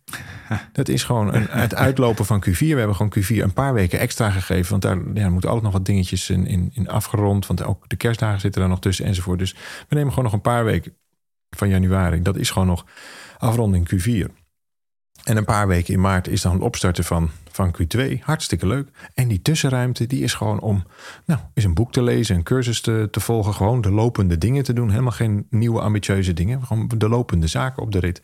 Dat 0.71 0.87
is 0.87 1.03
gewoon 1.03 1.33
een, 1.33 1.47
het 1.49 1.75
uitlopen 1.75 2.25
van 2.25 2.43
Q4. 2.49 2.57
We 2.57 2.67
hebben 2.67 2.95
gewoon 2.95 3.13
Q4 3.19 3.43
een 3.43 3.53
paar 3.53 3.73
weken 3.73 3.99
extra 3.99 4.29
gegeven. 4.29 4.69
Want 4.69 4.81
daar 4.81 4.97
ja, 5.13 5.29
moeten 5.29 5.49
altijd 5.49 5.61
nog 5.63 5.73
wat 5.73 5.85
dingetjes 5.85 6.29
in, 6.29 6.47
in, 6.47 6.71
in 6.73 6.89
afgerond. 6.89 7.47
Want 7.47 7.63
ook 7.63 7.89
de 7.89 7.95
kerstdagen 7.95 8.39
zitten 8.39 8.61
er 8.61 8.67
nog 8.67 8.79
tussen 8.79 9.05
enzovoort. 9.05 9.39
Dus 9.39 9.55
we 9.87 9.95
nemen 9.95 10.09
gewoon 10.09 10.23
nog 10.23 10.33
een 10.33 10.41
paar 10.41 10.65
weken 10.65 10.93
van 11.49 11.69
januari. 11.69 12.21
Dat 12.21 12.37
is 12.37 12.49
gewoon 12.49 12.67
nog 12.67 12.85
afronding 13.37 13.89
Q4. 13.89 14.44
En 15.25 15.37
een 15.37 15.45
paar 15.45 15.67
weken 15.67 15.93
in 15.93 16.01
maart 16.01 16.27
is 16.27 16.41
dan 16.41 16.53
het 16.53 16.61
opstarten 16.61 17.03
van, 17.03 17.29
van 17.51 17.75
Q2. 17.75 18.19
Hartstikke 18.19 18.67
leuk. 18.67 18.89
En 19.13 19.27
die 19.27 19.41
tussenruimte 19.41 20.07
die 20.07 20.23
is 20.23 20.33
gewoon 20.33 20.59
om 20.59 20.83
nou, 21.25 21.39
is 21.53 21.63
een 21.63 21.73
boek 21.73 21.91
te 21.91 22.03
lezen, 22.03 22.35
een 22.35 22.43
cursus 22.43 22.81
te, 22.81 23.07
te 23.11 23.19
volgen. 23.19 23.53
Gewoon 23.53 23.81
de 23.81 23.91
lopende 23.91 24.37
dingen 24.37 24.63
te 24.63 24.73
doen. 24.73 24.89
Helemaal 24.89 25.11
geen 25.11 25.47
nieuwe 25.49 25.81
ambitieuze 25.81 26.33
dingen. 26.33 26.65
Gewoon 26.65 26.91
de 26.97 27.09
lopende 27.09 27.47
zaken 27.47 27.83
op 27.83 27.91
de 27.91 27.99
rit. 27.99 28.21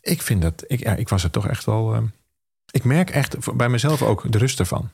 Ik 0.00 0.22
vind 0.22 0.42
dat, 0.42 0.64
ik, 0.66 0.80
ja, 0.80 0.94
ik 0.94 1.08
was 1.08 1.24
er 1.24 1.30
toch 1.30 1.46
echt 1.48 1.64
wel... 1.64 1.94
Uh, 1.94 2.02
ik 2.70 2.84
merk 2.84 3.10
echt 3.10 3.56
bij 3.56 3.68
mezelf 3.68 4.02
ook 4.02 4.32
de 4.32 4.38
rust 4.38 4.58
ervan. 4.58 4.90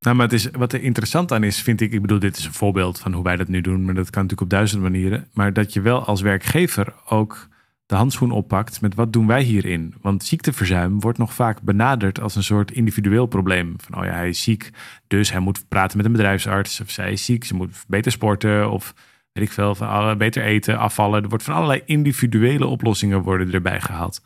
Nou, 0.00 0.16
maar 0.16 0.24
het 0.24 0.34
is, 0.34 0.50
wat 0.50 0.72
er 0.72 0.82
interessant 0.82 1.32
aan 1.32 1.44
is, 1.44 1.62
vind 1.62 1.80
ik, 1.80 1.92
ik 1.92 2.00
bedoel, 2.00 2.18
dit 2.18 2.36
is 2.36 2.44
een 2.44 2.52
voorbeeld 2.52 2.98
van 2.98 3.12
hoe 3.12 3.24
wij 3.24 3.36
dat 3.36 3.48
nu 3.48 3.60
doen, 3.60 3.84
maar 3.84 3.94
dat 3.94 4.10
kan 4.10 4.22
natuurlijk 4.22 4.40
op 4.40 4.58
duizend 4.58 4.82
manieren. 4.82 5.28
Maar 5.32 5.52
dat 5.52 5.72
je 5.72 5.80
wel 5.80 6.04
als 6.04 6.20
werkgever 6.20 6.94
ook 7.08 7.48
de 7.86 7.94
handschoen 7.94 8.30
oppakt 8.30 8.80
met 8.80 8.94
wat 8.94 9.12
doen 9.12 9.26
wij 9.26 9.42
hierin? 9.42 9.94
Want 10.00 10.24
ziekteverzuim 10.24 11.00
wordt 11.00 11.18
nog 11.18 11.34
vaak 11.34 11.62
benaderd 11.62 12.20
als 12.20 12.34
een 12.34 12.42
soort 12.42 12.70
individueel 12.70 13.26
probleem. 13.26 13.74
Van 13.76 13.98
oh 13.98 14.04
ja, 14.04 14.12
hij 14.12 14.28
is 14.28 14.42
ziek, 14.42 14.70
dus 15.06 15.30
hij 15.30 15.40
moet 15.40 15.68
praten 15.68 15.96
met 15.96 16.06
een 16.06 16.12
bedrijfsarts. 16.12 16.80
Of 16.80 16.90
zij 16.90 17.12
is 17.12 17.24
ziek, 17.24 17.44
ze 17.44 17.54
moet 17.54 17.84
beter 17.88 18.12
sporten 18.12 18.70
of 18.70 18.94
weet 19.32 19.44
ik 19.44 19.52
veel, 19.52 19.74
van 19.74 19.88
alle, 19.88 20.16
beter 20.16 20.42
eten, 20.42 20.78
afvallen. 20.78 21.22
Er 21.22 21.28
wordt 21.28 21.44
van 21.44 21.54
allerlei 21.54 21.82
individuele 21.84 22.66
oplossingen 22.66 23.22
worden 23.22 23.52
erbij 23.52 23.80
gehaald. 23.80 24.22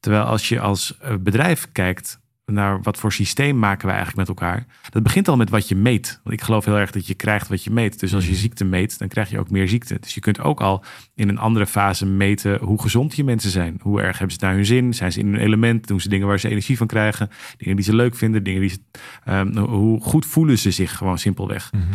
Terwijl 0.00 0.24
als 0.24 0.48
je 0.48 0.60
als 0.60 0.98
eh, 0.98 1.14
bedrijf 1.20 1.68
kijkt 1.72 2.20
naar 2.50 2.82
wat 2.82 2.98
voor 2.98 3.12
systeem 3.12 3.58
maken 3.58 3.86
we 3.86 3.92
eigenlijk 3.92 4.28
met 4.28 4.28
elkaar. 4.28 4.66
Dat 4.90 5.02
begint 5.02 5.28
al 5.28 5.36
met 5.36 5.50
wat 5.50 5.68
je 5.68 5.74
meet. 5.74 6.20
Want 6.22 6.36
ik 6.36 6.42
geloof 6.42 6.64
heel 6.64 6.78
erg 6.78 6.90
dat 6.90 7.06
je 7.06 7.14
krijgt 7.14 7.48
wat 7.48 7.64
je 7.64 7.70
meet. 7.70 8.00
Dus 8.00 8.14
als 8.14 8.24
je 8.24 8.30
mhm. 8.30 8.40
ziekte 8.40 8.64
meet, 8.64 8.98
dan 8.98 9.08
krijg 9.08 9.30
je 9.30 9.38
ook 9.38 9.50
meer 9.50 9.68
ziekte. 9.68 9.96
Dus 10.00 10.14
je 10.14 10.20
kunt 10.20 10.40
ook 10.40 10.60
al 10.60 10.84
in 11.14 11.28
een 11.28 11.38
andere 11.38 11.66
fase 11.66 12.06
meten 12.06 12.58
hoe 12.60 12.82
gezond 12.82 13.16
je 13.16 13.24
mensen 13.24 13.50
zijn. 13.50 13.78
Hoe 13.82 14.00
erg 14.00 14.18
hebben 14.18 14.36
ze 14.38 14.44
naar 14.44 14.54
hun 14.54 14.66
zin? 14.66 14.94
Zijn 14.94 15.12
ze 15.12 15.20
in 15.20 15.26
hun 15.26 15.40
element? 15.40 15.86
Doen 15.86 16.00
ze 16.00 16.08
dingen 16.08 16.26
waar 16.26 16.40
ze 16.40 16.48
energie 16.48 16.76
van 16.76 16.86
krijgen? 16.86 17.30
Dingen 17.56 17.76
die 17.76 17.84
ze 17.84 17.94
leuk 17.94 18.14
vinden? 18.14 18.42
Dingen 18.42 18.60
die 18.60 18.70
ze, 18.70 18.78
um, 19.32 19.56
hoe 19.56 20.00
goed 20.00 20.26
voelen 20.26 20.58
ze 20.58 20.70
zich 20.70 20.96
gewoon 20.96 21.18
simpelweg? 21.18 21.70
Mm 21.72 21.86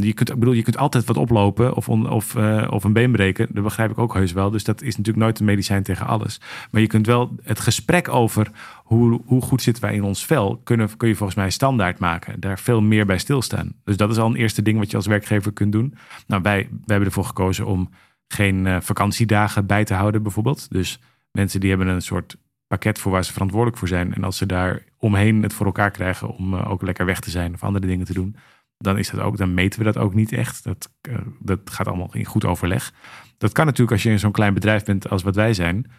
je, 0.00 0.12
kunt, 0.12 0.30
ik 0.30 0.38
bedoel, 0.38 0.54
je 0.54 0.62
kunt 0.62 0.76
altijd 0.76 1.04
wat 1.04 1.16
oplopen 1.16 1.74
of, 1.74 1.88
of, 1.88 2.34
uh, 2.34 2.66
of 2.70 2.84
een 2.84 2.92
been 2.92 3.12
breken. 3.12 3.48
Dat 3.50 3.64
begrijp 3.64 3.90
ik 3.90 3.98
ook 3.98 4.14
heus 4.14 4.32
wel. 4.32 4.50
Dus 4.50 4.64
dat 4.64 4.82
is 4.82 4.96
natuurlijk 4.96 5.24
nooit 5.24 5.38
een 5.38 5.44
medicijn 5.44 5.82
tegen 5.82 6.06
alles. 6.06 6.40
Maar 6.70 6.80
je 6.80 6.86
kunt 6.86 7.06
wel 7.06 7.36
het 7.42 7.60
gesprek 7.60 8.08
over 8.08 8.50
hoe, 8.88 9.20
hoe 9.24 9.42
goed 9.42 9.62
zitten 9.62 9.82
wij 9.82 9.94
in 9.94 10.02
ons 10.02 10.26
vel, 10.26 10.60
kunnen, 10.64 10.96
kun 10.96 11.08
je 11.08 11.14
volgens 11.14 11.38
mij 11.38 11.50
standaard 11.50 11.98
maken. 11.98 12.40
Daar 12.40 12.58
veel 12.58 12.80
meer 12.80 13.06
bij 13.06 13.18
stilstaan. 13.18 13.72
Dus 13.84 13.96
dat 13.96 14.10
is 14.10 14.18
al 14.18 14.26
een 14.26 14.36
eerste 14.36 14.62
ding 14.62 14.78
wat 14.78 14.90
je 14.90 14.96
als 14.96 15.06
werkgever 15.06 15.52
kunt 15.52 15.72
doen. 15.72 15.94
Nou, 16.26 16.42
wij, 16.42 16.56
wij 16.70 16.78
hebben 16.86 17.06
ervoor 17.06 17.24
gekozen 17.24 17.66
om 17.66 17.90
geen 18.28 18.64
uh, 18.64 18.76
vakantiedagen 18.80 19.66
bij 19.66 19.84
te 19.84 19.94
houden, 19.94 20.22
bijvoorbeeld. 20.22 20.70
Dus 20.70 21.00
mensen 21.30 21.60
die 21.60 21.68
hebben 21.68 21.88
een 21.88 22.02
soort 22.02 22.36
pakket 22.66 22.98
voor 22.98 23.12
waar 23.12 23.24
ze 23.24 23.32
verantwoordelijk 23.32 23.78
voor 23.78 23.88
zijn. 23.88 24.14
En 24.14 24.24
als 24.24 24.36
ze 24.36 24.46
daar 24.46 24.82
omheen 24.96 25.42
het 25.42 25.52
voor 25.52 25.66
elkaar 25.66 25.90
krijgen 25.90 26.28
om 26.28 26.54
uh, 26.54 26.70
ook 26.70 26.82
lekker 26.82 27.06
weg 27.06 27.20
te 27.20 27.30
zijn 27.30 27.54
of 27.54 27.62
andere 27.64 27.86
dingen 27.86 28.06
te 28.06 28.14
doen, 28.14 28.36
dan 28.78 28.98
is 28.98 29.10
dat 29.10 29.20
ook, 29.20 29.36
dan 29.36 29.54
meten 29.54 29.78
we 29.78 29.84
dat 29.84 29.98
ook 29.98 30.14
niet 30.14 30.32
echt. 30.32 30.64
Dat, 30.64 30.92
uh, 31.08 31.18
dat 31.38 31.60
gaat 31.64 31.88
allemaal 31.88 32.10
in 32.12 32.24
goed 32.24 32.44
overleg. 32.44 32.92
Dat 33.38 33.52
kan 33.52 33.64
natuurlijk 33.64 33.92
als 33.92 34.02
je 34.02 34.10
in 34.10 34.18
zo'n 34.18 34.32
klein 34.32 34.54
bedrijf 34.54 34.84
bent 34.84 35.10
als 35.10 35.22
wat 35.22 35.34
wij 35.34 35.54
zijn, 35.54 35.90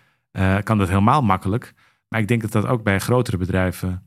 kan 0.63 0.78
dat 0.78 0.88
helemaal 0.88 1.22
makkelijk. 1.22 1.74
Maar 2.10 2.19
ik 2.19 2.28
denk 2.28 2.41
dat 2.41 2.52
dat 2.52 2.65
ook 2.65 2.84
bij 2.84 3.00
grotere 3.00 3.38
bedrijven 3.38 4.04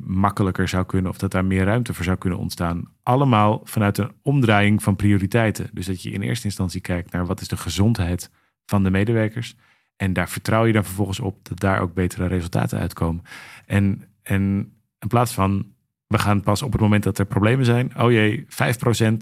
makkelijker 0.00 0.68
zou 0.68 0.84
kunnen 0.84 1.10
of 1.10 1.18
dat 1.18 1.30
daar 1.30 1.44
meer 1.44 1.64
ruimte 1.64 1.94
voor 1.94 2.04
zou 2.04 2.16
kunnen 2.16 2.38
ontstaan. 2.38 2.84
Allemaal 3.02 3.60
vanuit 3.64 3.98
een 3.98 4.12
omdraaiing 4.22 4.82
van 4.82 4.96
prioriteiten. 4.96 5.70
Dus 5.72 5.86
dat 5.86 6.02
je 6.02 6.10
in 6.10 6.22
eerste 6.22 6.46
instantie 6.46 6.80
kijkt 6.80 7.12
naar 7.12 7.26
wat 7.26 7.40
is 7.40 7.48
de 7.48 7.56
gezondheid 7.56 8.30
van 8.66 8.82
de 8.82 8.90
medewerkers. 8.90 9.56
En 9.96 10.12
daar 10.12 10.28
vertrouw 10.28 10.64
je 10.64 10.72
dan 10.72 10.84
vervolgens 10.84 11.20
op 11.20 11.48
dat 11.48 11.60
daar 11.60 11.80
ook 11.80 11.94
betere 11.94 12.26
resultaten 12.26 12.78
uitkomen. 12.78 13.24
En, 13.66 14.04
en 14.22 14.72
in 14.98 15.08
plaats 15.08 15.32
van 15.32 15.72
we 16.06 16.18
gaan 16.18 16.42
pas 16.42 16.62
op 16.62 16.72
het 16.72 16.80
moment 16.80 17.02
dat 17.02 17.18
er 17.18 17.26
problemen 17.26 17.64
zijn. 17.64 17.98
Oh 18.00 18.10
jee, 18.10 18.44
5%. 18.44 18.46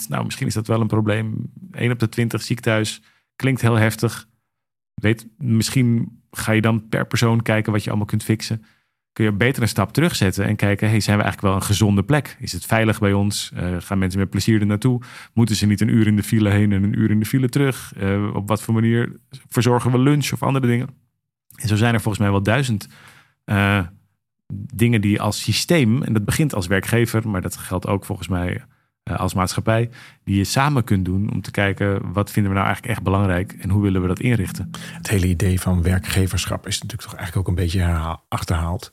Nou, 0.09 0.25
misschien 0.25 0.47
is 0.47 0.55
dat 0.55 0.67
wel 0.67 0.81
een 0.81 0.87
probleem. 0.87 1.53
1 1.73 1.93
op 1.93 1.99
de 1.99 2.09
20 2.09 2.43
ziek 2.43 2.61
thuis. 2.61 3.03
Klinkt 3.37 3.61
heel 3.61 3.75
heftig. 3.75 4.29
Weet, 5.01 5.27
misschien 5.39 6.21
ga 6.31 6.53
je 6.53 6.61
dan 6.61 6.89
per 6.89 7.07
persoon 7.07 7.43
kijken 7.43 7.73
wat 7.73 7.83
je 7.83 7.89
allemaal 7.89 8.07
kunt 8.07 8.25
fixen. 8.25 8.65
Kun 9.13 9.25
je 9.25 9.33
beter 9.33 9.63
een 9.63 9.69
stap 9.69 9.93
terugzetten 9.93 10.45
en 10.45 10.57
kijken: 10.57 10.89
hey, 10.89 11.01
zijn 11.01 11.17
we 11.17 11.23
eigenlijk 11.23 11.53
wel 11.53 11.63
een 11.63 11.69
gezonde 11.69 12.03
plek? 12.03 12.37
Is 12.41 12.53
het 12.53 12.67
veilig 12.67 12.99
bij 12.99 13.13
ons? 13.13 13.53
Uh, 13.55 13.77
gaan 13.79 13.99
mensen 13.99 14.21
met 14.21 14.31
plezier 14.31 14.61
er 14.61 14.67
naartoe? 14.67 15.01
Moeten 15.33 15.57
ze 15.57 15.67
niet 15.67 15.81
een 15.81 15.95
uur 15.95 16.07
in 16.07 16.17
de 16.17 16.23
file 16.23 16.51
heen 16.51 16.73
en 16.73 16.83
een 16.83 16.99
uur 16.99 17.11
in 17.11 17.19
de 17.19 17.27
file 17.27 17.49
terug? 17.49 17.93
Uh, 18.01 18.35
op 18.35 18.49
wat 18.49 18.63
voor 18.63 18.75
manier 18.75 19.17
verzorgen 19.49 19.93
we 19.93 19.99
lunch 19.99 20.33
of 20.33 20.43
andere 20.43 20.67
dingen? 20.67 20.89
En 21.55 21.69
zo 21.69 21.77
zijn 21.77 21.95
er 21.95 22.01
volgens 22.01 22.23
mij 22.23 22.33
wel 22.33 22.43
duizend 22.43 22.89
uh, 23.47 23.87
dingen 24.75 25.01
die 25.01 25.21
als 25.21 25.43
systeem, 25.43 26.03
en 26.03 26.13
dat 26.13 26.25
begint 26.25 26.55
als 26.55 26.67
werkgever, 26.67 27.29
maar 27.29 27.41
dat 27.41 27.57
geldt 27.57 27.87
ook 27.87 28.05
volgens 28.05 28.29
mij 28.29 28.57
eh, 28.57 28.63
als 29.17 29.35
maatschappij, 29.35 29.91
die 30.25 30.37
je 30.37 30.45
samen 30.45 30.85
kunt 30.85 31.05
doen 31.05 31.33
om 31.33 31.41
te 31.41 31.51
kijken 31.51 32.13
wat 32.13 32.31
vinden 32.31 32.53
we 32.53 32.59
nou 32.59 32.69
eigenlijk 32.69 32.97
echt 32.97 33.05
belangrijk 33.05 33.53
en 33.53 33.71
hoe 33.71 33.83
willen 33.83 34.03
we 34.03 34.09
dat 34.09 34.21
inrichten. 34.21 34.71
Het 34.79 35.09
hele 35.09 35.27
idee 35.27 35.61
van 35.61 35.83
werkgeverschap 35.83 36.67
is 36.67 36.75
natuurlijk 36.75 37.09
toch 37.11 37.19
eigenlijk 37.19 37.49
ook 37.49 37.57
een 37.57 37.63
beetje 37.63 38.19
achterhaald. 38.29 38.93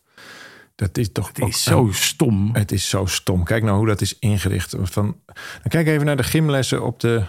Dat 0.76 0.98
is 0.98 1.12
toch 1.12 1.28
het 1.28 1.40
is 1.40 1.64
zo 1.64 1.90
stom. 1.92 2.50
Het 2.54 2.72
is 2.72 2.90
zo 2.90 3.06
stom. 3.06 3.44
Kijk 3.44 3.64
nou 3.64 3.78
hoe 3.78 3.88
dat 3.88 4.02
is 4.02 4.20
ingericht. 4.20 4.76
Van, 4.82 5.16
dan 5.34 5.70
kijk 5.70 5.88
even 5.88 6.06
naar 6.06 6.18
de 6.18 6.24
gymlessen 6.24 6.84
op 6.84 7.00
de, 7.00 7.24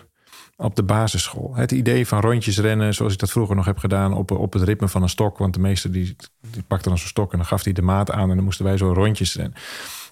op 0.57 0.77
de 0.77 0.83
basisschool. 0.83 1.55
Het 1.55 1.73
idee 1.73 2.07
van 2.07 2.21
rondjes 2.21 2.59
rennen, 2.59 2.95
zoals 2.95 3.13
ik 3.13 3.19
dat 3.19 3.31
vroeger 3.31 3.57
nog 3.57 3.65
heb 3.65 3.79
gedaan, 3.79 4.13
op, 4.13 4.31
op 4.31 4.53
het 4.53 4.63
ritme 4.63 4.89
van 4.89 5.03
een 5.03 5.09
stok. 5.09 5.39
Want 5.39 5.55
de 5.55 5.61
meester 5.61 5.93
die, 5.93 6.17
die 6.51 6.63
pakte 6.63 6.89
dan 6.89 6.99
zo'n 6.99 7.09
stok 7.09 7.33
en 7.33 7.39
dan 7.39 7.47
gaf 7.47 7.65
hij 7.65 7.73
de 7.73 7.83
maat 7.83 8.11
aan 8.11 8.31
en 8.31 8.37
dan 8.37 8.45
moesten 8.45 8.65
wij 8.65 8.77
zo 8.77 8.93
rondjes 8.93 9.35
rennen 9.35 9.57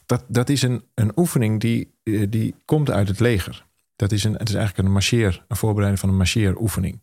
dat, 0.07 0.25
dat 0.29 0.49
is 0.49 0.63
een, 0.63 0.85
een 0.95 1.13
oefening 1.17 1.61
die, 1.61 1.95
eh, 2.03 2.27
die 2.29 2.55
komt 2.65 2.91
uit 2.91 3.09
het 3.09 3.21
leger. 3.21 3.67
Dat 3.97 4.13
is 4.13 4.25
een, 4.25 4.33
het 4.33 4.49
is 4.49 4.55
eigenlijk 4.55 4.87
een 4.87 4.93
marcheer, 4.93 5.45
een 5.49 5.57
voorbereiding 5.57 6.01
van 6.01 6.09
een 6.09 6.17
marcheeroefening. 6.17 7.03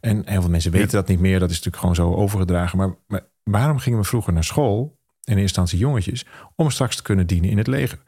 En 0.00 0.22
heel 0.28 0.40
veel 0.40 0.50
mensen 0.50 0.72
weten 0.72 0.90
dat 0.90 1.08
niet 1.08 1.20
meer. 1.20 1.38
Dat 1.38 1.50
is 1.50 1.56
natuurlijk 1.56 1.82
gewoon 1.82 1.94
zo 1.94 2.14
overgedragen. 2.14 2.78
Maar, 2.78 2.94
maar 3.06 3.26
waarom 3.42 3.78
gingen 3.78 3.98
we 3.98 4.04
vroeger 4.04 4.32
naar 4.32 4.44
school? 4.44 4.96
In 5.24 5.34
eerste 5.34 5.60
instantie 5.60 5.78
jongetjes, 5.78 6.26
om 6.54 6.70
straks 6.70 6.96
te 6.96 7.02
kunnen 7.02 7.26
dienen 7.26 7.50
in 7.50 7.58
het 7.58 7.66
leger. 7.66 7.98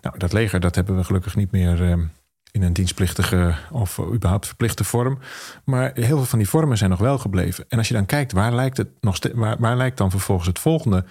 Nou, 0.00 0.18
dat 0.18 0.32
leger, 0.32 0.60
dat 0.60 0.74
hebben 0.74 0.96
we 0.96 1.04
gelukkig 1.04 1.36
niet 1.36 1.50
meer 1.50 1.82
ehm, 1.82 2.04
in 2.50 2.62
een 2.62 2.72
dienstplichtige 2.72 3.54
of 3.70 4.00
überhaupt 4.00 4.46
verplichte 4.46 4.84
vorm. 4.84 5.18
Maar 5.64 5.90
heel 5.94 6.16
veel 6.16 6.24
van 6.24 6.38
die 6.38 6.48
vormen 6.48 6.78
zijn 6.78 6.90
nog 6.90 6.98
wel 6.98 7.18
gebleven. 7.18 7.64
En 7.68 7.78
als 7.78 7.88
je 7.88 7.94
dan 7.94 8.06
kijkt, 8.06 8.32
waar 8.32 8.54
lijkt, 8.54 8.76
het 8.76 8.88
nog 9.00 9.18
waar, 9.34 9.56
waar 9.58 9.76
lijkt 9.76 9.98
dan 9.98 10.10
vervolgens 10.10 10.48
het 10.48 10.58
volgende 10.58 11.04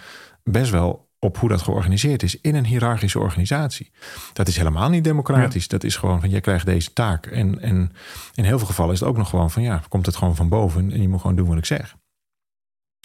best 0.43 0.71
wel 0.71 1.10
op 1.25 1.37
hoe 1.37 1.49
dat 1.49 1.61
georganiseerd 1.61 2.23
is 2.23 2.41
in 2.41 2.55
een 2.55 2.65
hiërarchische 2.65 3.19
organisatie. 3.19 3.91
Dat 4.33 4.47
is 4.47 4.57
helemaal 4.57 4.89
niet 4.89 5.03
democratisch. 5.03 5.67
Dat 5.67 5.83
is 5.83 5.95
gewoon 5.95 6.19
van 6.19 6.29
jij 6.29 6.41
krijgt 6.41 6.65
deze 6.65 6.93
taak. 6.93 7.25
En, 7.25 7.61
en 7.61 7.91
in 8.33 8.43
heel 8.43 8.57
veel 8.57 8.67
gevallen 8.67 8.93
is 8.93 8.99
het 8.99 9.09
ook 9.09 9.17
nog 9.17 9.29
gewoon 9.29 9.51
van 9.51 9.61
ja, 9.61 9.81
komt 9.89 10.05
het 10.05 10.15
gewoon 10.15 10.35
van 10.35 10.49
boven 10.49 10.91
en 10.91 11.01
je 11.01 11.09
moet 11.09 11.21
gewoon 11.21 11.35
doen 11.35 11.47
wat 11.47 11.57
ik 11.57 11.65
zeg. 11.65 11.95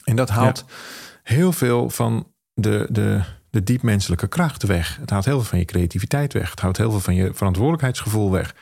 En 0.05 0.17
dat 0.17 0.29
haalt 0.29 0.65
heel 1.23 1.53
veel 1.53 1.91
van 1.91 2.33
de, 2.53 2.87
de, 2.91 3.23
de 3.51 3.63
diepmenselijke 3.63 4.29
kracht 4.29 4.63
weg. 4.63 4.97
Het 5.01 5.11
haalt 5.11 5.25
heel 5.25 5.37
veel 5.37 5.49
van 5.49 5.59
je 5.59 5.65
creativiteit 5.65 6.33
weg. 6.33 6.51
Het 6.51 6.61
houdt 6.61 6.77
heel 6.77 6.91
veel 6.91 7.01
van 7.01 7.15
je 7.15 7.35
verantwoordelijkheidsgevoel 7.35 8.31
weg. 8.31 8.55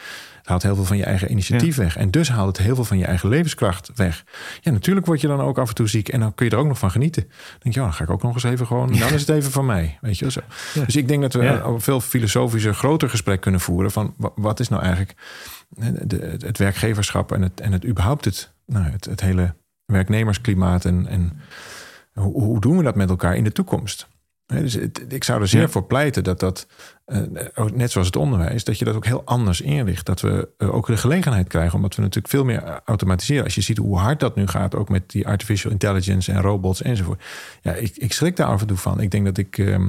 Haalt 0.44 0.62
heel 0.62 0.74
veel 0.74 0.84
van 0.84 0.96
je 0.96 1.04
eigen 1.04 1.30
initiatief 1.30 1.76
weg. 1.76 1.96
En 1.96 2.10
dus 2.10 2.28
haalt 2.28 2.56
het 2.56 2.66
heel 2.66 2.74
veel 2.74 2.84
van 2.84 2.98
je 2.98 3.04
eigen 3.04 3.28
levenskracht 3.28 3.90
weg. 3.94 4.24
Ja, 4.60 4.70
natuurlijk 4.70 5.06
word 5.06 5.20
je 5.20 5.26
dan 5.26 5.40
ook 5.40 5.58
af 5.58 5.68
en 5.68 5.74
toe 5.74 5.88
ziek. 5.88 6.08
En 6.08 6.20
dan 6.20 6.34
kun 6.34 6.46
je 6.46 6.52
er 6.52 6.58
ook 6.58 6.66
nog 6.66 6.78
van 6.78 6.90
genieten. 6.90 7.22
Dan 7.22 7.58
denk 7.58 7.74
je, 7.74 7.80
ja, 7.80 7.86
dan 7.86 7.94
ga 7.94 8.04
ik 8.04 8.10
ook 8.10 8.22
nog 8.22 8.34
eens 8.34 8.44
even 8.44 8.66
gewoon... 8.66 8.92
Dan 8.92 9.12
is 9.12 9.20
het 9.20 9.28
even 9.28 9.50
van 9.50 9.66
mij. 9.66 9.98
Weet 10.00 10.18
je 10.18 10.30
zo. 10.30 10.40
Dus 10.86 10.96
ik 10.96 11.08
denk 11.08 11.22
dat 11.22 11.32
we 11.32 11.42
ja. 11.42 11.78
veel 11.78 12.00
filosofische, 12.00 12.72
groter 12.72 13.10
gesprek 13.10 13.40
kunnen 13.40 13.60
voeren... 13.60 13.90
van 13.90 14.14
wat 14.34 14.60
is 14.60 14.68
nou 14.68 14.82
eigenlijk 14.82 15.14
de, 15.78 16.36
het 16.38 16.58
werkgeverschap... 16.58 17.32
en 17.32 17.42
het, 17.42 17.60
en 17.60 17.72
het 17.72 17.86
überhaupt 17.86 18.24
het, 18.24 18.52
nou, 18.66 18.84
het, 18.84 19.04
het 19.04 19.20
hele 19.20 19.54
werknemersklimaat... 19.84 20.84
en, 20.84 21.06
en 21.06 21.40
hoe, 22.12 22.42
hoe 22.42 22.60
doen 22.60 22.76
we 22.76 22.82
dat 22.82 22.94
met 22.94 23.10
elkaar 23.10 23.36
in 23.36 23.44
de 23.44 23.52
toekomst? 23.52 24.08
Dus 24.46 24.76
ik 25.08 25.24
zou 25.24 25.40
er 25.40 25.48
zeer 25.48 25.70
voor 25.70 25.84
pleiten 25.84 26.24
dat 26.24 26.40
dat, 26.40 26.66
uh, 27.06 27.18
net 27.72 27.90
zoals 27.90 28.06
het 28.06 28.16
onderwijs, 28.16 28.64
dat 28.64 28.78
je 28.78 28.84
dat 28.84 28.94
ook 28.94 29.04
heel 29.04 29.22
anders 29.24 29.60
inricht. 29.60 30.06
Dat 30.06 30.20
we 30.20 30.48
uh, 30.58 30.74
ook 30.74 30.86
de 30.86 30.96
gelegenheid 30.96 31.48
krijgen, 31.48 31.74
omdat 31.74 31.94
we 31.94 32.02
natuurlijk 32.02 32.28
veel 32.28 32.44
meer 32.44 32.80
automatiseren. 32.84 33.44
Als 33.44 33.54
je 33.54 33.60
ziet 33.60 33.78
hoe 33.78 33.98
hard 33.98 34.20
dat 34.20 34.36
nu 34.36 34.46
gaat, 34.46 34.74
ook 34.74 34.88
met 34.88 35.10
die 35.10 35.26
artificial 35.26 35.72
intelligence 35.72 36.32
en 36.32 36.40
robots 36.40 36.82
enzovoort. 36.82 37.22
Ja, 37.62 37.72
ik, 37.72 37.96
ik 37.96 38.12
schrik 38.12 38.36
daar 38.36 38.46
af 38.46 38.60
en 38.60 38.66
toe 38.66 38.76
van. 38.76 39.00
Ik 39.00 39.10
denk 39.10 39.24
dat 39.24 39.38
ik. 39.38 39.58
Uh, 39.58 39.86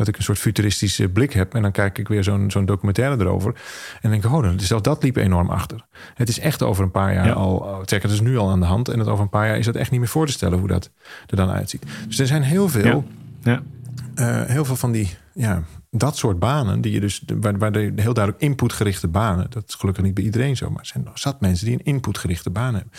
dat 0.00 0.08
ik 0.08 0.16
een 0.16 0.22
soort 0.22 0.38
futuristische 0.38 1.08
blik 1.08 1.32
heb. 1.32 1.54
En 1.54 1.62
dan 1.62 1.72
kijk 1.72 1.98
ik 1.98 2.08
weer 2.08 2.24
zo'n 2.24 2.50
zo'n 2.50 2.64
documentaire 2.64 3.18
erover. 3.18 3.54
En 4.00 4.10
denk 4.10 4.24
ik, 4.24 4.32
oh, 4.32 4.48
zelfs 4.56 4.82
dat 4.82 5.02
liep 5.02 5.16
enorm 5.16 5.50
achter. 5.50 5.86
Het 6.14 6.28
is 6.28 6.38
echt 6.38 6.62
over 6.62 6.84
een 6.84 6.90
paar 6.90 7.14
jaar 7.14 7.26
ja. 7.26 7.32
al... 7.32 7.82
Check, 7.84 8.02
het 8.02 8.10
is 8.10 8.20
nu 8.20 8.38
al 8.38 8.50
aan 8.50 8.60
de 8.60 8.66
hand. 8.66 8.88
En 8.88 8.98
dat 8.98 9.06
over 9.06 9.22
een 9.22 9.30
paar 9.30 9.46
jaar 9.46 9.58
is 9.58 9.64
dat 9.64 9.74
echt 9.74 9.90
niet 9.90 10.00
meer 10.00 10.08
voor 10.08 10.26
te 10.26 10.32
stellen... 10.32 10.58
hoe 10.58 10.68
dat 10.68 10.90
er 11.26 11.36
dan 11.36 11.50
uitziet. 11.50 11.82
Dus 12.06 12.18
er 12.18 12.26
zijn 12.26 12.42
heel 12.42 12.68
veel... 12.68 12.84
Ja. 12.84 13.02
Uh, 13.42 14.42
heel 14.44 14.64
veel 14.64 14.76
van 14.76 14.92
die... 14.92 15.16
Ja, 15.34 15.62
dat 15.90 16.16
soort 16.16 16.38
banen, 16.38 16.80
die 16.80 16.92
je 16.92 17.00
dus, 17.00 17.22
waar, 17.40 17.58
waar 17.58 17.72
heel 17.76 17.94
duidelijk 17.94 18.38
inputgerichte 18.38 19.08
banen, 19.08 19.50
dat 19.50 19.64
is 19.68 19.74
gelukkig 19.74 20.04
niet 20.04 20.14
bij 20.14 20.24
iedereen 20.24 20.56
zo, 20.56 20.70
maar 20.70 20.80
er 20.80 20.86
zijn 20.86 21.08
zat 21.14 21.40
mensen 21.40 21.66
die 21.66 21.74
een 21.74 21.84
inputgerichte 21.84 22.50
baan 22.50 22.74
hebben. 22.74 22.92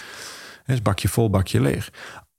Dus 0.66 0.82
bakje 0.82 1.08
vol, 1.08 1.30
bakje 1.30 1.62
leeg 1.62 1.92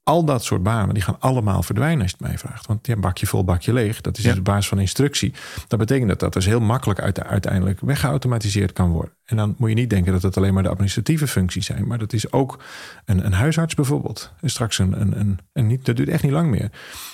al 0.03 0.25
dat 0.25 0.43
soort 0.43 0.63
banen 0.63 0.93
die 0.93 1.03
gaan 1.03 1.19
allemaal 1.19 1.63
verdwijnen 1.63 2.01
als 2.01 2.11
je 2.11 2.17
het 2.17 2.27
mij 2.27 2.37
vraagt. 2.37 2.67
Want 2.67 2.87
ja, 2.87 2.95
bakje 2.95 3.27
vol, 3.27 3.43
bakje 3.43 3.73
leeg, 3.73 4.01
dat 4.01 4.17
is 4.17 4.23
ja. 4.23 4.33
de 4.33 4.41
basis 4.41 4.67
van 4.67 4.79
instructie. 4.79 5.33
Dat 5.67 5.79
betekent 5.79 6.09
dat 6.09 6.19
dat 6.19 6.33
dus 6.33 6.45
heel 6.45 6.59
makkelijk 6.59 6.99
uit, 6.99 7.23
uiteindelijk 7.23 7.79
weggeautomatiseerd 7.79 8.73
kan 8.73 8.91
worden. 8.91 9.13
En 9.25 9.37
dan 9.37 9.55
moet 9.57 9.69
je 9.69 9.75
niet 9.75 9.89
denken 9.89 10.13
dat 10.13 10.21
het 10.21 10.37
alleen 10.37 10.53
maar 10.53 10.63
de 10.63 10.69
administratieve 10.69 11.27
functies 11.27 11.65
zijn. 11.65 11.87
Maar 11.87 11.97
dat 11.97 12.13
is 12.13 12.31
ook 12.31 12.63
een, 13.05 13.25
een 13.25 13.33
huisarts 13.33 13.75
bijvoorbeeld. 13.75 14.33
En 14.41 14.49
straks 14.49 14.77
een, 14.77 15.01
een, 15.01 15.19
een, 15.19 15.39
een 15.53 15.67
niet, 15.67 15.85
dat 15.85 15.95
duurt 15.95 16.09
echt 16.09 16.23
niet 16.23 16.31
lang 16.31 16.49
meer. 16.49 16.69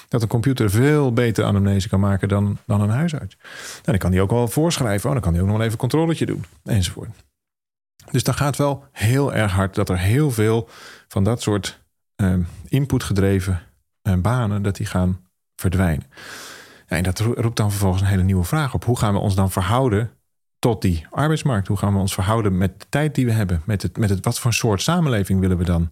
Dat 0.07 0.21
een 0.21 0.27
computer 0.27 0.69
veel 0.69 1.13
beter 1.13 1.43
anamnese 1.43 1.89
kan 1.89 1.99
maken 1.99 2.27
dan, 2.27 2.57
dan 2.65 2.81
een 2.81 2.89
huisarts. 2.89 3.37
En 3.75 3.81
dan 3.83 3.97
kan 3.97 4.11
die 4.11 4.21
ook 4.21 4.31
wel 4.31 4.47
voorschrijven. 4.47 5.07
Oh, 5.07 5.13
dan 5.13 5.23
kan 5.23 5.33
hij 5.33 5.41
ook 5.41 5.47
nog 5.47 5.57
wel 5.57 5.65
even 5.65 5.79
een 5.79 5.89
controletje 5.89 6.25
doen. 6.25 6.45
Enzovoort. 6.63 7.09
Dus 8.11 8.23
dan 8.23 8.33
gaat 8.33 8.57
wel 8.57 8.85
heel 8.91 9.33
erg 9.33 9.51
hard 9.51 9.75
dat 9.75 9.89
er 9.89 9.99
heel 9.99 10.31
veel 10.31 10.69
van 11.07 11.23
dat 11.23 11.41
soort 11.41 11.79
inputgedreven 12.67 13.61
uh, 14.03 14.13
banen, 14.15 14.61
dat 14.61 14.75
die 14.75 14.85
gaan 14.85 15.19
verdwijnen. 15.55 16.05
En 16.85 17.03
dat 17.03 17.19
roept 17.19 17.57
dan 17.57 17.69
vervolgens 17.71 18.01
een 18.01 18.07
hele 18.07 18.23
nieuwe 18.23 18.43
vraag 18.43 18.73
op. 18.73 18.85
Hoe 18.85 18.97
gaan 18.97 19.13
we 19.13 19.19
ons 19.19 19.35
dan 19.35 19.51
verhouden 19.51 20.11
tot 20.59 20.81
die 20.81 21.05
arbeidsmarkt? 21.09 21.67
Hoe 21.67 21.77
gaan 21.77 21.93
we 21.93 21.99
ons 21.99 22.13
verhouden 22.13 22.57
met 22.57 22.79
de 22.79 22.85
tijd 22.89 23.15
die 23.15 23.25
we 23.25 23.31
hebben? 23.31 23.61
Met 23.65 23.81
het, 23.81 23.97
met 23.97 24.09
het, 24.09 24.25
wat 24.25 24.39
voor 24.39 24.53
soort 24.53 24.81
samenleving 24.81 25.39
willen 25.39 25.57
we 25.57 25.63
dan 25.63 25.91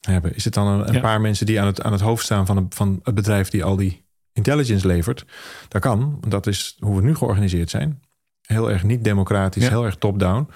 hebben? 0.00 0.34
Is 0.34 0.44
het 0.44 0.54
dan 0.54 0.66
een, 0.66 0.94
een 0.94 1.00
paar 1.00 1.20
mensen 1.20 1.46
die 1.46 1.60
aan 1.60 1.66
het, 1.66 1.82
aan 1.82 1.92
het 1.92 2.00
hoofd 2.00 2.24
staan 2.24 2.46
van, 2.46 2.56
een, 2.56 2.66
van 2.68 3.00
het 3.02 3.14
bedrijf 3.14 3.48
die 3.50 3.64
al 3.64 3.76
die 3.76 4.04
intelligence 4.32 4.86
levert? 4.86 5.24
Dat 5.68 5.80
kan, 5.80 6.20
dat 6.28 6.46
is 6.46 6.76
hoe 6.80 6.96
we 6.96 7.02
nu 7.02 7.14
georganiseerd 7.14 7.70
zijn. 7.70 8.00
Heel 8.40 8.70
erg 8.70 8.82
niet 8.82 9.04
democratisch, 9.04 9.68
heel 9.68 9.84
erg 9.84 9.96
top-down. 9.96 10.48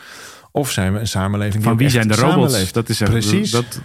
Of 0.52 0.70
zijn 0.70 0.92
we 0.92 0.98
een 0.98 1.08
samenleving 1.08 1.62
van 1.62 1.76
wie 1.76 1.88
zijn 1.88 2.08
de 2.08 2.14
robots? 2.14 2.72
Dat 2.72 2.88
is 2.88 2.98
precies. 2.98 3.50
Dat, 3.50 3.80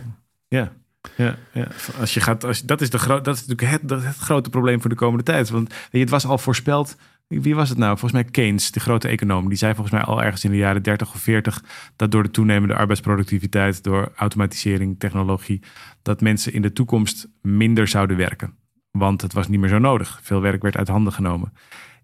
ja. 0.48 0.72
Ja, 1.16 1.36
ja. 1.52 1.68
Als 2.00 2.14
je 2.14 2.20
gaat, 2.20 2.44
als, 2.44 2.62
dat, 2.62 2.82
is 2.82 2.90
de 2.90 2.98
dat 3.08 3.36
is 3.36 3.46
natuurlijk 3.46 3.82
het, 3.82 4.04
het 4.04 4.18
grote 4.18 4.50
probleem 4.50 4.82
voor 4.82 4.90
de 4.90 4.96
komende 4.96 5.24
tijd. 5.24 5.50
Want 5.50 5.74
je, 5.92 6.00
het 6.00 6.10
was 6.10 6.26
al 6.26 6.38
voorspeld. 6.38 6.98
Wie 7.28 7.56
was 7.56 7.70
het 7.70 7.78
nou? 7.78 7.98
Volgens 7.98 8.22
mij 8.22 8.32
Keynes, 8.32 8.72
de 8.72 8.80
grote 8.80 9.08
econoom. 9.08 9.48
Die 9.50 9.58
zei 9.58 9.74
volgens 9.74 9.96
mij 9.96 10.06
al 10.06 10.24
ergens 10.24 10.44
in 10.44 10.52
de 10.52 10.58
jaren 10.58 10.84
30 10.84 11.14
of 11.14 11.20
40 11.20 11.64
dat 11.96 12.12
door 12.12 12.24
de 12.24 12.32
toenemende 12.32 12.76
arbeidsproductiviteit, 12.76 13.84
door 13.84 14.12
automatisering, 14.16 15.00
technologie, 15.00 15.62
dat 16.02 16.22
mensen 16.22 16.54
in 16.54 16.62
de 16.62 16.74
toekomst 16.74 17.28
minder 17.42 17.88
zouden 17.88 18.18
werken. 18.18 18.58
Want 18.92 19.22
het 19.22 19.34
was 19.34 19.48
niet 19.48 19.60
meer 19.60 19.70
zo 19.70 19.80
nodig. 19.80 20.20
Veel 20.24 20.42
werk 20.42 20.62
werd 20.62 20.78
uit 20.78 20.88
handen 20.88 21.14
genomen. 21.14 21.54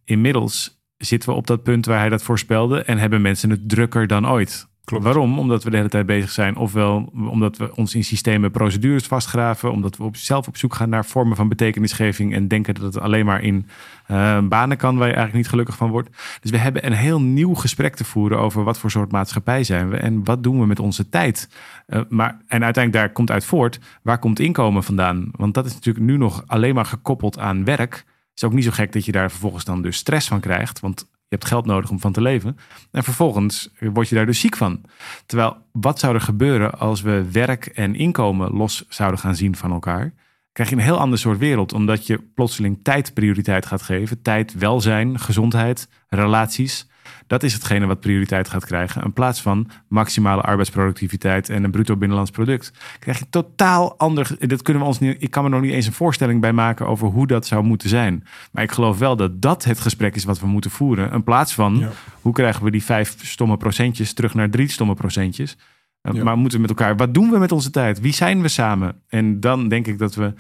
Inmiddels 0.03 0.81
zitten 0.97 1.29
we 1.29 1.35
op 1.35 1.47
dat 1.47 1.63
punt 1.63 1.85
waar 1.85 1.99
hij 1.99 2.09
dat 2.09 2.23
voorspelde 2.23 2.83
en 2.83 2.97
hebben 2.97 3.21
mensen 3.21 3.49
het 3.49 3.69
drukker 3.69 4.07
dan 4.07 4.29
ooit. 4.29 4.69
Waarom? 4.83 5.39
Omdat 5.39 5.63
we 5.63 5.69
de 5.69 5.75
hele 5.77 5.89
tijd 5.89 6.05
bezig 6.05 6.31
zijn. 6.31 6.55
Ofwel 6.55 7.11
omdat 7.13 7.57
we 7.57 7.75
ons 7.75 7.95
in 7.95 8.03
systemen 8.03 8.51
procedures 8.51 9.07
vastgraven. 9.07 9.71
Omdat 9.71 9.97
we 9.97 10.03
op, 10.03 10.15
zelf 10.15 10.47
op 10.47 10.57
zoek 10.57 10.73
gaan 10.73 10.89
naar 10.89 11.05
vormen 11.05 11.35
van 11.35 11.49
betekenisgeving. 11.49 12.33
En 12.33 12.47
denken 12.47 12.73
dat 12.73 12.83
het 12.83 12.99
alleen 12.99 13.25
maar 13.25 13.41
in 13.41 13.67
uh, 14.11 14.39
banen 14.41 14.77
kan 14.77 14.97
waar 14.97 15.07
je 15.07 15.13
eigenlijk 15.13 15.43
niet 15.43 15.49
gelukkig 15.49 15.75
van 15.75 15.89
wordt. 15.89 16.09
Dus 16.41 16.51
we 16.51 16.57
hebben 16.57 16.85
een 16.85 16.93
heel 16.93 17.21
nieuw 17.21 17.53
gesprek 17.53 17.95
te 17.95 18.03
voeren 18.03 18.39
over 18.39 18.63
wat 18.63 18.79
voor 18.79 18.91
soort 18.91 19.11
maatschappij 19.11 19.63
zijn 19.63 19.89
we. 19.89 19.97
En 19.97 20.23
wat 20.23 20.43
doen 20.43 20.59
we 20.59 20.65
met 20.65 20.79
onze 20.79 21.09
tijd. 21.09 21.49
Uh, 21.87 22.01
maar, 22.09 22.41
en 22.47 22.63
uiteindelijk 22.63 22.93
daar 22.93 23.11
komt 23.11 23.31
uit 23.31 23.45
voort. 23.45 23.79
Waar 24.01 24.19
komt 24.19 24.39
inkomen 24.39 24.83
vandaan? 24.83 25.29
Want 25.31 25.53
dat 25.53 25.65
is 25.65 25.73
natuurlijk 25.73 26.05
nu 26.05 26.17
nog 26.17 26.43
alleen 26.47 26.75
maar 26.75 26.85
gekoppeld 26.85 27.39
aan 27.39 27.63
werk. 27.63 27.93
Het 27.93 28.41
is 28.41 28.43
ook 28.43 28.53
niet 28.53 28.63
zo 28.63 28.71
gek 28.71 28.93
dat 28.93 29.05
je 29.05 29.11
daar 29.11 29.29
vervolgens 29.29 29.65
dan 29.65 29.81
dus 29.81 29.97
stress 29.97 30.27
van 30.27 30.39
krijgt. 30.39 30.79
Want 30.79 31.09
je 31.31 31.37
hebt 31.37 31.49
geld 31.49 31.65
nodig 31.65 31.89
om 31.89 31.99
van 31.99 32.11
te 32.11 32.21
leven. 32.21 32.57
En 32.91 33.03
vervolgens 33.03 33.69
word 33.79 34.09
je 34.09 34.15
daar 34.15 34.25
dus 34.25 34.39
ziek 34.39 34.55
van. 34.55 34.81
Terwijl, 35.25 35.57
wat 35.71 35.99
zou 35.99 36.13
er 36.13 36.21
gebeuren 36.21 36.79
als 36.79 37.01
we 37.01 37.31
werk 37.31 37.65
en 37.65 37.95
inkomen 37.95 38.51
los 38.51 38.85
zouden 38.89 39.19
gaan 39.19 39.35
zien 39.35 39.55
van 39.55 39.71
elkaar? 39.71 40.13
Krijg 40.51 40.69
je 40.69 40.75
een 40.75 40.81
heel 40.81 40.99
ander 40.99 41.19
soort 41.19 41.37
wereld, 41.37 41.73
omdat 41.73 42.07
je 42.07 42.17
plotseling 42.35 42.79
tijd 42.83 43.13
prioriteit 43.13 43.65
gaat 43.65 43.81
geven. 43.81 44.21
Tijd, 44.21 44.53
welzijn, 44.53 45.19
gezondheid, 45.19 45.87
relaties. 46.07 46.89
Dat 47.31 47.43
is 47.43 47.53
hetgene 47.53 47.85
wat 47.85 47.99
prioriteit 47.99 48.49
gaat 48.49 48.65
krijgen. 48.65 49.03
In 49.03 49.13
plaats 49.13 49.41
van 49.41 49.69
maximale 49.87 50.41
arbeidsproductiviteit 50.41 51.49
en 51.49 51.63
een 51.63 51.71
bruto 51.71 51.95
binnenlands 51.95 52.31
product. 52.31 52.71
Krijg 52.99 53.19
je 53.19 53.29
totaal 53.29 53.97
ander. 53.97 54.35
Dat 54.47 54.61
kunnen 54.61 54.81
we 54.81 54.87
ons 54.87 54.99
niet. 54.99 55.15
Ik 55.19 55.31
kan 55.31 55.43
me 55.43 55.49
nog 55.49 55.61
niet 55.61 55.71
eens 55.71 55.85
een 55.85 55.93
voorstelling 55.93 56.41
bij 56.41 56.53
maken 56.53 56.87
over 56.87 57.07
hoe 57.07 57.27
dat 57.27 57.45
zou 57.45 57.63
moeten 57.63 57.89
zijn. 57.89 58.23
Maar 58.51 58.63
ik 58.63 58.71
geloof 58.71 58.97
wel 58.97 59.15
dat 59.15 59.41
dat 59.41 59.63
het 59.63 59.79
gesprek 59.79 60.15
is 60.15 60.23
wat 60.23 60.39
we 60.39 60.47
moeten 60.47 60.71
voeren. 60.71 61.11
In 61.11 61.23
plaats 61.23 61.53
van 61.53 61.85
hoe 62.21 62.33
krijgen 62.33 62.63
we 62.63 62.71
die 62.71 62.83
vijf 62.83 63.15
stomme 63.25 63.57
procentjes 63.57 64.13
terug 64.13 64.33
naar 64.33 64.49
drie 64.49 64.69
stomme 64.69 64.93
procentjes. 64.93 65.57
Eh, 66.01 66.13
maar 66.13 66.37
moeten 66.37 66.55
we 66.55 66.67
met 66.67 66.77
elkaar. 66.79 66.95
Wat 66.95 67.13
doen 67.13 67.29
we 67.29 67.37
met 67.37 67.51
onze 67.51 67.69
tijd? 67.69 67.99
Wie 67.99 68.13
zijn 68.13 68.41
we 68.41 68.47
samen? 68.47 69.01
En 69.07 69.39
dan 69.39 69.67
denk 69.67 69.87
ik 69.87 69.97
dat 69.97 70.15
we. 70.15 70.33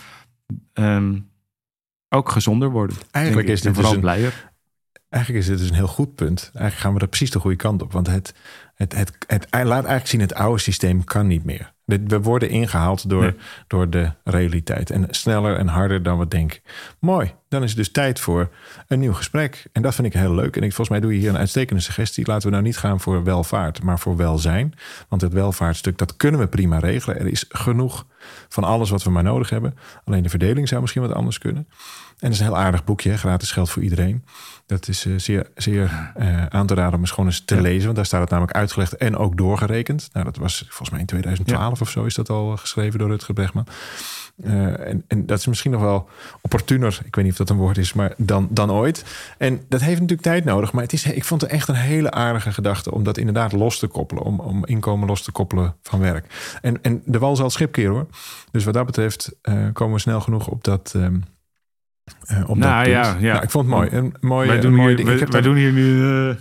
Um, 0.73 1.29
ook 2.09 2.29
gezonder 2.29 2.69
worden. 2.69 2.97
Eigenlijk 3.11 3.47
is 3.47 3.61
dit 3.61 3.73
vooral 3.73 3.91
dus 3.91 4.01
blijer. 4.01 4.50
Eigenlijk 5.11 5.43
is 5.43 5.49
dit 5.49 5.59
dus 5.59 5.69
een 5.69 5.75
heel 5.75 5.87
goed 5.87 6.15
punt. 6.15 6.41
Eigenlijk 6.53 6.75
gaan 6.75 6.93
we 6.93 6.99
er 6.99 7.07
precies 7.07 7.31
de 7.31 7.39
goede 7.39 7.55
kant 7.55 7.81
op. 7.81 7.91
Want 7.91 8.07
het, 8.07 8.33
het, 8.75 8.93
het, 8.93 9.11
het, 9.27 9.47
laat 9.51 9.69
eigenlijk 9.69 10.07
zien, 10.07 10.19
het 10.19 10.33
oude 10.33 10.61
systeem 10.61 11.03
kan 11.03 11.27
niet 11.27 11.43
meer. 11.43 11.73
We 11.85 12.21
worden 12.21 12.49
ingehaald 12.49 13.09
door, 13.09 13.35
door 13.67 13.89
de 13.89 14.11
realiteit. 14.23 14.89
En 14.89 15.07
sneller 15.09 15.57
en 15.57 15.67
harder 15.67 16.03
dan 16.03 16.19
we 16.19 16.27
denken. 16.27 16.59
Mooi, 16.99 17.33
dan 17.51 17.63
is 17.63 17.69
het 17.69 17.77
dus 17.77 17.91
tijd 17.91 18.19
voor 18.19 18.49
een 18.87 18.99
nieuw 18.99 19.13
gesprek. 19.13 19.65
En 19.71 19.81
dat 19.81 19.95
vind 19.95 20.07
ik 20.07 20.13
heel 20.13 20.33
leuk. 20.33 20.55
En 20.55 20.63
ik, 20.63 20.73
volgens 20.73 20.89
mij 20.89 20.99
doe 20.99 21.13
je 21.13 21.19
hier 21.19 21.29
een 21.29 21.37
uitstekende 21.37 21.81
suggestie. 21.81 22.27
Laten 22.27 22.47
we 22.47 22.51
nou 22.51 22.63
niet 22.63 22.77
gaan 22.77 22.99
voor 22.99 23.23
welvaart, 23.23 23.83
maar 23.83 23.99
voor 23.99 24.17
welzijn. 24.17 24.73
Want 25.07 25.21
het 25.21 25.33
welvaartstuk, 25.33 25.97
dat 25.97 26.17
kunnen 26.17 26.39
we 26.39 26.47
prima 26.47 26.79
regelen. 26.79 27.19
Er 27.19 27.27
is 27.27 27.45
genoeg 27.49 28.05
van 28.49 28.63
alles 28.63 28.89
wat 28.89 29.03
we 29.03 29.09
maar 29.09 29.23
nodig 29.23 29.49
hebben. 29.49 29.77
Alleen 30.05 30.23
de 30.23 30.29
verdeling 30.29 30.67
zou 30.67 30.81
misschien 30.81 31.01
wat 31.01 31.13
anders 31.13 31.37
kunnen. 31.37 31.67
En 32.19 32.27
het 32.27 32.33
is 32.33 32.39
een 32.39 32.45
heel 32.45 32.57
aardig 32.57 32.83
boekje, 32.83 33.17
gratis 33.17 33.51
geld 33.51 33.69
voor 33.69 33.83
iedereen. 33.83 34.25
Dat 34.65 34.87
is 34.87 35.05
uh, 35.05 35.19
zeer, 35.19 35.47
zeer 35.55 36.11
uh, 36.19 36.45
aan 36.45 36.67
te 36.67 36.73
raden 36.73 36.93
om 36.93 36.99
eens 36.99 37.09
gewoon 37.09 37.25
eens 37.25 37.45
te 37.45 37.61
lezen. 37.61 37.83
Want 37.83 37.95
daar 37.95 38.05
staat 38.05 38.21
het 38.21 38.29
namelijk 38.29 38.57
uitgelegd 38.57 38.95
en 38.95 39.17
ook 39.17 39.37
doorgerekend. 39.37 40.09
Nou, 40.13 40.25
dat 40.25 40.37
was 40.37 40.65
volgens 40.67 40.89
mij 40.89 40.99
in 40.99 41.05
2012 41.05 41.81
of 41.81 41.89
zo 41.89 42.03
is 42.03 42.15
dat 42.15 42.29
al 42.29 42.57
geschreven 42.57 42.99
door 42.99 43.09
Rutger 43.09 43.33
Bregman. 43.33 43.67
Uh, 44.43 44.87
en, 44.87 45.03
en, 45.07 45.25
dat 45.25 45.39
is 45.39 45.47
misschien 45.47 45.71
nog 45.71 45.81
wel 45.81 46.09
opportuner, 46.41 46.99
ik 47.05 47.15
weet 47.15 47.23
niet 47.23 47.33
of 47.33 47.39
dat 47.39 47.49
een 47.49 47.57
woord 47.57 47.77
is, 47.77 47.93
maar 47.93 48.13
dan, 48.17 48.47
dan 48.49 48.71
ooit. 48.71 49.05
En 49.37 49.61
dat 49.69 49.81
heeft 49.81 49.99
natuurlijk 49.99 50.27
tijd 50.27 50.43
nodig. 50.43 50.71
Maar 50.73 50.83
het 50.83 50.93
is, 50.93 51.05
ik 51.05 51.23
vond 51.23 51.41
het 51.41 51.51
echt 51.51 51.67
een 51.67 51.75
hele 51.75 52.11
aardige 52.11 52.51
gedachte 52.51 52.91
om 52.91 53.03
dat 53.03 53.17
inderdaad 53.17 53.51
los 53.51 53.79
te 53.79 53.87
koppelen. 53.87 54.23
Om, 54.23 54.39
om 54.39 54.65
inkomen 54.65 55.07
los 55.07 55.23
te 55.23 55.31
koppelen 55.31 55.75
van 55.81 55.99
werk. 55.99 56.57
En, 56.61 56.81
en 56.81 57.01
de 57.05 57.19
wal 57.19 57.35
zal 57.35 57.45
het 57.45 57.53
schip 57.53 57.71
keren 57.71 57.93
hoor. 57.93 58.07
Dus 58.51 58.63
wat 58.63 58.73
dat 58.73 58.85
betreft 58.85 59.31
komen 59.73 59.93
we 59.93 59.99
snel 59.99 60.21
genoeg 60.21 60.47
op 60.47 60.63
dat... 60.63 60.93
Um, 60.95 61.23
uh, 62.31 62.49
op 62.49 62.57
nou, 62.57 62.89
ja, 62.89 63.15
ja. 63.19 63.31
Nou, 63.31 63.43
ik 63.43 63.49
vond 63.49 63.65
het 63.65 63.75
mooi. 63.75 63.89
Een 63.91 64.15
mooi 64.19 64.47
wij 64.47 64.59
doen, 64.59 64.79
hier, 64.79 65.29
wij, 65.29 65.41
doen 65.41 65.55
hier 65.55 65.71
nu... 65.71 66.35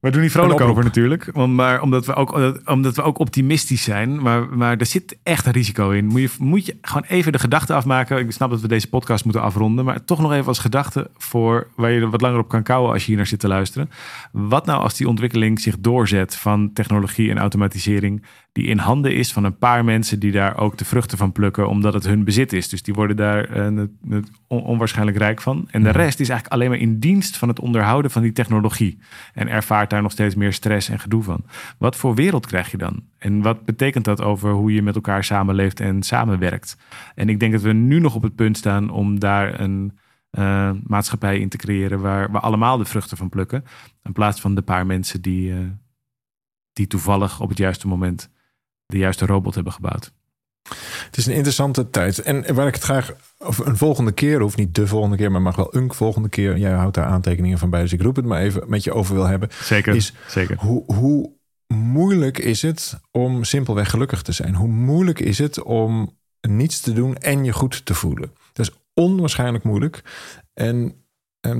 Wij 0.00 0.10
doen 0.10 0.20
hier 0.20 0.30
vrolijk 0.30 0.60
over 0.60 0.84
natuurlijk. 0.84 1.28
Want, 1.32 1.52
maar 1.52 1.82
omdat 1.82 2.06
we, 2.06 2.14
ook, 2.14 2.56
omdat 2.64 2.96
we 2.96 3.02
ook 3.02 3.18
optimistisch 3.18 3.82
zijn. 3.82 4.22
Maar, 4.22 4.48
maar 4.48 4.76
er 4.76 4.86
zit 4.86 5.18
echt 5.22 5.46
een 5.46 5.52
risico 5.52 5.90
in. 5.90 6.06
Moet 6.06 6.20
je, 6.20 6.30
moet 6.38 6.66
je 6.66 6.76
gewoon 6.80 7.04
even 7.08 7.32
de 7.32 7.38
gedachte 7.38 7.74
afmaken. 7.74 8.18
Ik 8.18 8.30
snap 8.30 8.50
dat 8.50 8.60
we 8.60 8.68
deze 8.68 8.88
podcast 8.88 9.24
moeten 9.24 9.42
afronden. 9.42 9.84
Maar 9.84 10.04
toch 10.04 10.20
nog 10.20 10.32
even 10.32 10.46
als 10.46 10.58
gedachte 10.58 11.10
voor 11.16 11.66
waar 11.76 11.90
je 11.90 12.00
er 12.00 12.10
wat 12.10 12.20
langer 12.20 12.38
op 12.38 12.48
kan 12.48 12.62
kouwen 12.62 12.92
als 12.92 13.00
je 13.00 13.06
hier 13.06 13.16
naar 13.16 13.26
zit 13.26 13.40
te 13.40 13.48
luisteren. 13.48 13.90
Wat 14.32 14.66
nou 14.66 14.82
als 14.82 14.94
die 14.94 15.08
ontwikkeling 15.08 15.60
zich 15.60 15.78
doorzet 15.78 16.36
van 16.36 16.72
technologie 16.72 17.30
en 17.30 17.38
automatisering 17.38 18.24
die 18.52 18.66
in 18.66 18.78
handen 18.78 19.14
is 19.14 19.32
van 19.32 19.44
een 19.44 19.58
paar 19.58 19.84
mensen 19.84 20.18
die 20.18 20.32
daar 20.32 20.58
ook 20.58 20.78
de 20.78 20.84
vruchten 20.84 21.18
van 21.18 21.32
plukken, 21.32 21.68
omdat 21.68 21.94
het 21.94 22.06
hun 22.06 22.24
bezit 22.24 22.52
is. 22.52 22.68
Dus 22.68 22.82
die 22.82 22.94
worden 22.94 23.16
daar 23.16 23.70
uh, 23.72 23.86
onwaarschijnlijk 24.46 25.18
rijk 25.18 25.40
van. 25.40 25.68
En 25.70 25.82
de 25.82 25.88
mhm. 25.88 25.98
rest 25.98 26.20
is 26.20 26.28
eigenlijk 26.28 26.52
alleen 26.60 26.70
maar 26.70 26.88
in 26.88 26.98
dienst 26.98 27.36
van 27.36 27.48
het 27.48 27.60
onderhouden 27.60 28.10
van 28.10 28.22
die 28.22 28.32
technologie. 28.32 28.98
En 29.34 29.48
ervaart 29.48 29.90
daar 29.90 30.02
nog 30.02 30.12
steeds 30.12 30.34
meer 30.34 30.52
stress 30.52 30.88
en 30.88 31.00
gedoe 31.00 31.22
van. 31.22 31.44
Wat 31.78 31.96
voor 31.96 32.14
wereld 32.14 32.46
krijg 32.46 32.70
je 32.70 32.76
dan? 32.76 33.02
En 33.18 33.42
wat 33.42 33.64
betekent 33.64 34.04
dat 34.04 34.22
over 34.22 34.50
hoe 34.50 34.72
je 34.72 34.82
met 34.82 34.94
elkaar 34.94 35.24
samenleeft 35.24 35.80
en 35.80 36.02
samenwerkt? 36.02 36.76
En 37.14 37.28
ik 37.28 37.40
denk 37.40 37.52
dat 37.52 37.62
we 37.62 37.72
nu 37.72 38.00
nog 38.00 38.14
op 38.14 38.22
het 38.22 38.34
punt 38.34 38.56
staan 38.56 38.90
om 38.90 39.18
daar 39.18 39.60
een 39.60 39.98
uh, 40.38 40.70
maatschappij 40.82 41.38
in 41.38 41.48
te 41.48 41.56
creëren 41.56 42.00
waar 42.00 42.32
we 42.32 42.38
allemaal 42.38 42.78
de 42.78 42.84
vruchten 42.84 43.16
van 43.16 43.28
plukken. 43.28 43.64
In 44.02 44.12
plaats 44.12 44.40
van 44.40 44.54
de 44.54 44.62
paar 44.62 44.86
mensen 44.86 45.22
die, 45.22 45.50
uh, 45.50 45.58
die 46.72 46.86
toevallig 46.86 47.40
op 47.40 47.48
het 47.48 47.58
juiste 47.58 47.88
moment 47.88 48.30
de 48.90 48.98
juiste 48.98 49.26
robot 49.26 49.54
hebben 49.54 49.72
gebouwd. 49.72 50.12
Het 51.04 51.16
is 51.16 51.26
een 51.26 51.34
interessante 51.34 51.90
tijd. 51.90 52.18
En 52.18 52.54
waar 52.54 52.66
ik 52.66 52.74
het 52.74 52.82
graag 52.82 53.12
of 53.38 53.58
een 53.58 53.76
volgende 53.76 54.12
keer, 54.12 54.40
of 54.40 54.56
niet 54.56 54.74
de 54.74 54.86
volgende 54.86 55.16
keer, 55.16 55.30
maar 55.30 55.42
mag 55.42 55.56
wel 55.56 55.74
een 55.76 55.92
volgende 55.92 56.28
keer. 56.28 56.58
Jij 56.58 56.72
houdt 56.72 56.94
daar 56.94 57.04
aantekeningen 57.04 57.58
van 57.58 57.70
bij, 57.70 57.80
dus 57.80 57.92
ik 57.92 58.02
roep 58.02 58.16
het 58.16 58.24
maar 58.24 58.40
even 58.40 58.62
met 58.66 58.84
je 58.84 58.92
over 58.92 59.14
wil 59.14 59.26
hebben. 59.26 59.48
Zeker. 59.62 59.94
Is 59.94 60.12
zeker. 60.26 60.56
Hoe, 60.58 60.82
hoe 60.94 61.32
moeilijk 61.74 62.38
is 62.38 62.62
het 62.62 63.00
om 63.10 63.44
simpelweg 63.44 63.90
gelukkig 63.90 64.22
te 64.22 64.32
zijn? 64.32 64.54
Hoe 64.54 64.68
moeilijk 64.68 65.20
is 65.20 65.38
het 65.38 65.62
om 65.62 66.16
niets 66.40 66.80
te 66.80 66.92
doen 66.92 67.16
en 67.16 67.44
je 67.44 67.52
goed 67.52 67.86
te 67.86 67.94
voelen? 67.94 68.32
Dat 68.52 68.66
is 68.68 68.74
onwaarschijnlijk 68.94 69.64
moeilijk. 69.64 70.02
En 70.54 70.94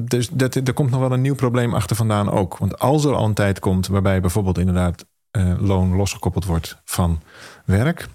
dus 0.05 0.29
dat, 0.29 0.55
er 0.55 0.73
komt 0.73 0.91
nog 0.91 1.01
wel 1.01 1.13
een 1.13 1.21
nieuw 1.21 1.35
probleem 1.35 1.75
achter 1.75 1.97
vandaan 1.97 2.31
ook. 2.31 2.59
Want 2.59 2.79
als 2.79 3.05
er 3.05 3.15
al 3.15 3.25
een 3.25 3.35
tijd 3.35 3.59
komt 3.59 3.87
waarbij 3.87 4.21
bijvoorbeeld 4.21 4.59
inderdaad 4.59 5.07
uh, 5.37 5.61
loon 5.61 5.95
losgekoppeld 5.97 6.45
wordt 6.45 6.81
van 6.85 7.23
werk. 7.65 8.07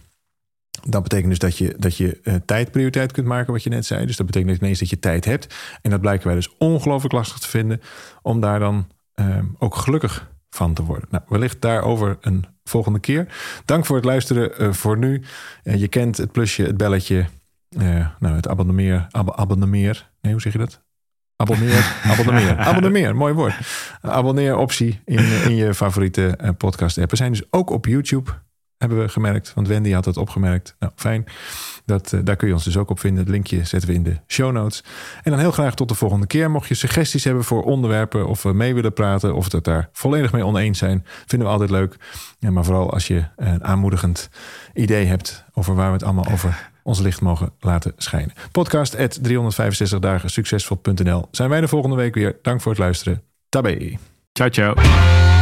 Dat 0.84 1.04
betekent 1.04 1.30
dus 1.30 1.40
dat 1.40 1.58
je, 1.58 1.76
dat 1.78 1.98
je 1.98 2.20
uh, 2.24 2.36
tijd 2.46 2.72
prioriteit 2.72 3.12
kunt 3.12 3.28
maken, 3.28 3.54
wat 3.54 3.64
je 3.64 3.70
net 3.70 3.86
zei. 3.86 4.06
Dus 4.06 4.18
dat 4.18 4.26
betekent 4.26 4.58
ineens 4.58 4.80
dat 4.80 4.90
je 4.90 5.00
tijd 5.00 5.26
hebt. 5.26 5.56
En 5.82 5.90
dat 5.90 6.02
blijken 6.02 6.28
wij 6.28 6.36
dus 6.36 6.58
ongelooflijk 6.58 7.14
lastig 7.14 7.40
te 7.40 7.48
vinden 7.48 7.82
om 8.22 8.40
daar 8.40 8.60
dan 8.60 8.88
uh, 9.16 9.38
ook 9.58 9.76
gelukkig 9.76 10.32
van 10.50 10.74
te 10.74 10.84
worden. 10.84 11.08
Nou, 11.12 11.24
wellicht 11.28 11.62
daarover 11.62 12.18
een 12.22 12.46
volgende 12.64 13.00
keer. 13.00 13.34
Dank 13.66 13.86
voor 13.86 13.96
het 13.96 14.06
luisteren 14.06 14.76
voor 14.76 14.98
nu. 14.98 15.24
je 15.64 15.88
kent 15.88 16.18
het 16.18 16.32
plusje, 16.32 16.64
het 16.64 16.78
belletje, 16.78 17.26
nou, 18.20 18.36
het 18.36 18.48
abonneer, 18.48 19.08
ab 19.12 19.36
abonneer. 19.36 20.12
Nee, 20.22 20.32
hoe 20.32 20.42
zeg 20.42 20.54
je 20.54 20.60
dat? 20.60 20.85
Abonneer, 21.38 21.96
abonneer, 22.12 22.58
abonneer, 22.58 23.16
mooi 23.16 23.34
woord. 23.34 23.56
Abonneer 24.02 24.58
optie 24.58 25.02
in, 25.06 25.26
in 25.44 25.56
je 25.56 25.74
favoriete 25.74 26.28
eh, 26.28 26.50
podcast 26.58 26.98
app. 26.98 27.10
We 27.10 27.16
zijn 27.16 27.32
dus 27.32 27.44
ook 27.50 27.70
op 27.70 27.86
YouTube, 27.86 28.32
hebben 28.78 29.00
we 29.00 29.10
gemerkt. 29.10 29.54
Want 29.54 29.68
Wendy 29.68 29.92
had 29.92 30.06
het 30.06 30.18
opgemerkt. 30.18 30.76
Nou, 30.80 30.92
fijn. 30.96 31.26
Dat, 31.86 32.12
uh, 32.12 32.20
daar 32.24 32.36
kun 32.36 32.48
je 32.48 32.54
ons 32.54 32.64
dus 32.64 32.78
ook 32.78 32.90
op 32.90 33.00
vinden. 33.00 33.24
Het 33.24 33.32
linkje 33.32 33.66
zetten 33.66 33.90
we 33.90 33.96
in 33.96 34.04
de 34.04 34.20
show 34.28 34.52
notes. 34.52 34.84
En 35.24 35.32
dan 35.32 35.40
heel 35.40 35.52
graag 35.52 35.76
tot 35.76 35.90
de 35.90 35.96
volgende 35.96 36.28
keer. 36.28 36.52
Mocht 36.52 36.68
je 36.68 36.74
suggesties 36.74 37.24
hebben 37.24 37.44
voor 37.44 37.64
onderwerpen 37.64 38.28
of 38.28 38.44
we 38.44 38.54
mee 38.54 38.74
willen 38.74 38.94
praten... 38.94 39.36
of 39.36 39.52
het 39.52 39.64
daar 39.64 39.90
volledig 39.92 40.32
mee 40.32 40.46
oneens 40.46 40.78
zijn, 40.78 41.06
vinden 41.26 41.48
we 41.48 41.54
altijd 41.54 41.70
leuk. 41.70 41.96
Ja, 42.40 42.52
maar 42.52 42.64
vooral 42.66 42.92
als 42.92 43.08
je 43.08 43.24
een 43.36 43.64
aanmoedigend 43.64 44.30
idee 44.74 45.06
hebt... 45.06 45.46
over 45.54 45.76
waar 45.76 45.88
we 45.88 45.94
het 45.94 46.04
allemaal 46.04 46.32
over 46.32 46.74
ons 46.86 47.00
licht 47.00 47.22
mogen 47.22 47.52
laten 47.60 47.94
schijnen. 47.98 48.34
Podcast 48.52 48.96
at 48.96 49.24
365 49.24 50.00
dagen 50.00 50.30
succesvol.nl. 50.30 51.28
Zijn 51.32 51.50
wij 51.50 51.62
de 51.62 51.68
volgende 51.68 51.96
week 51.96 52.16
weer. 52.16 52.40
Dank 52.42 52.62
voor 52.62 52.72
het 52.72 52.82
luisteren. 52.82 53.22
Tabé. 53.50 53.98
Ciao, 54.34 54.50
ciao. 54.50 55.35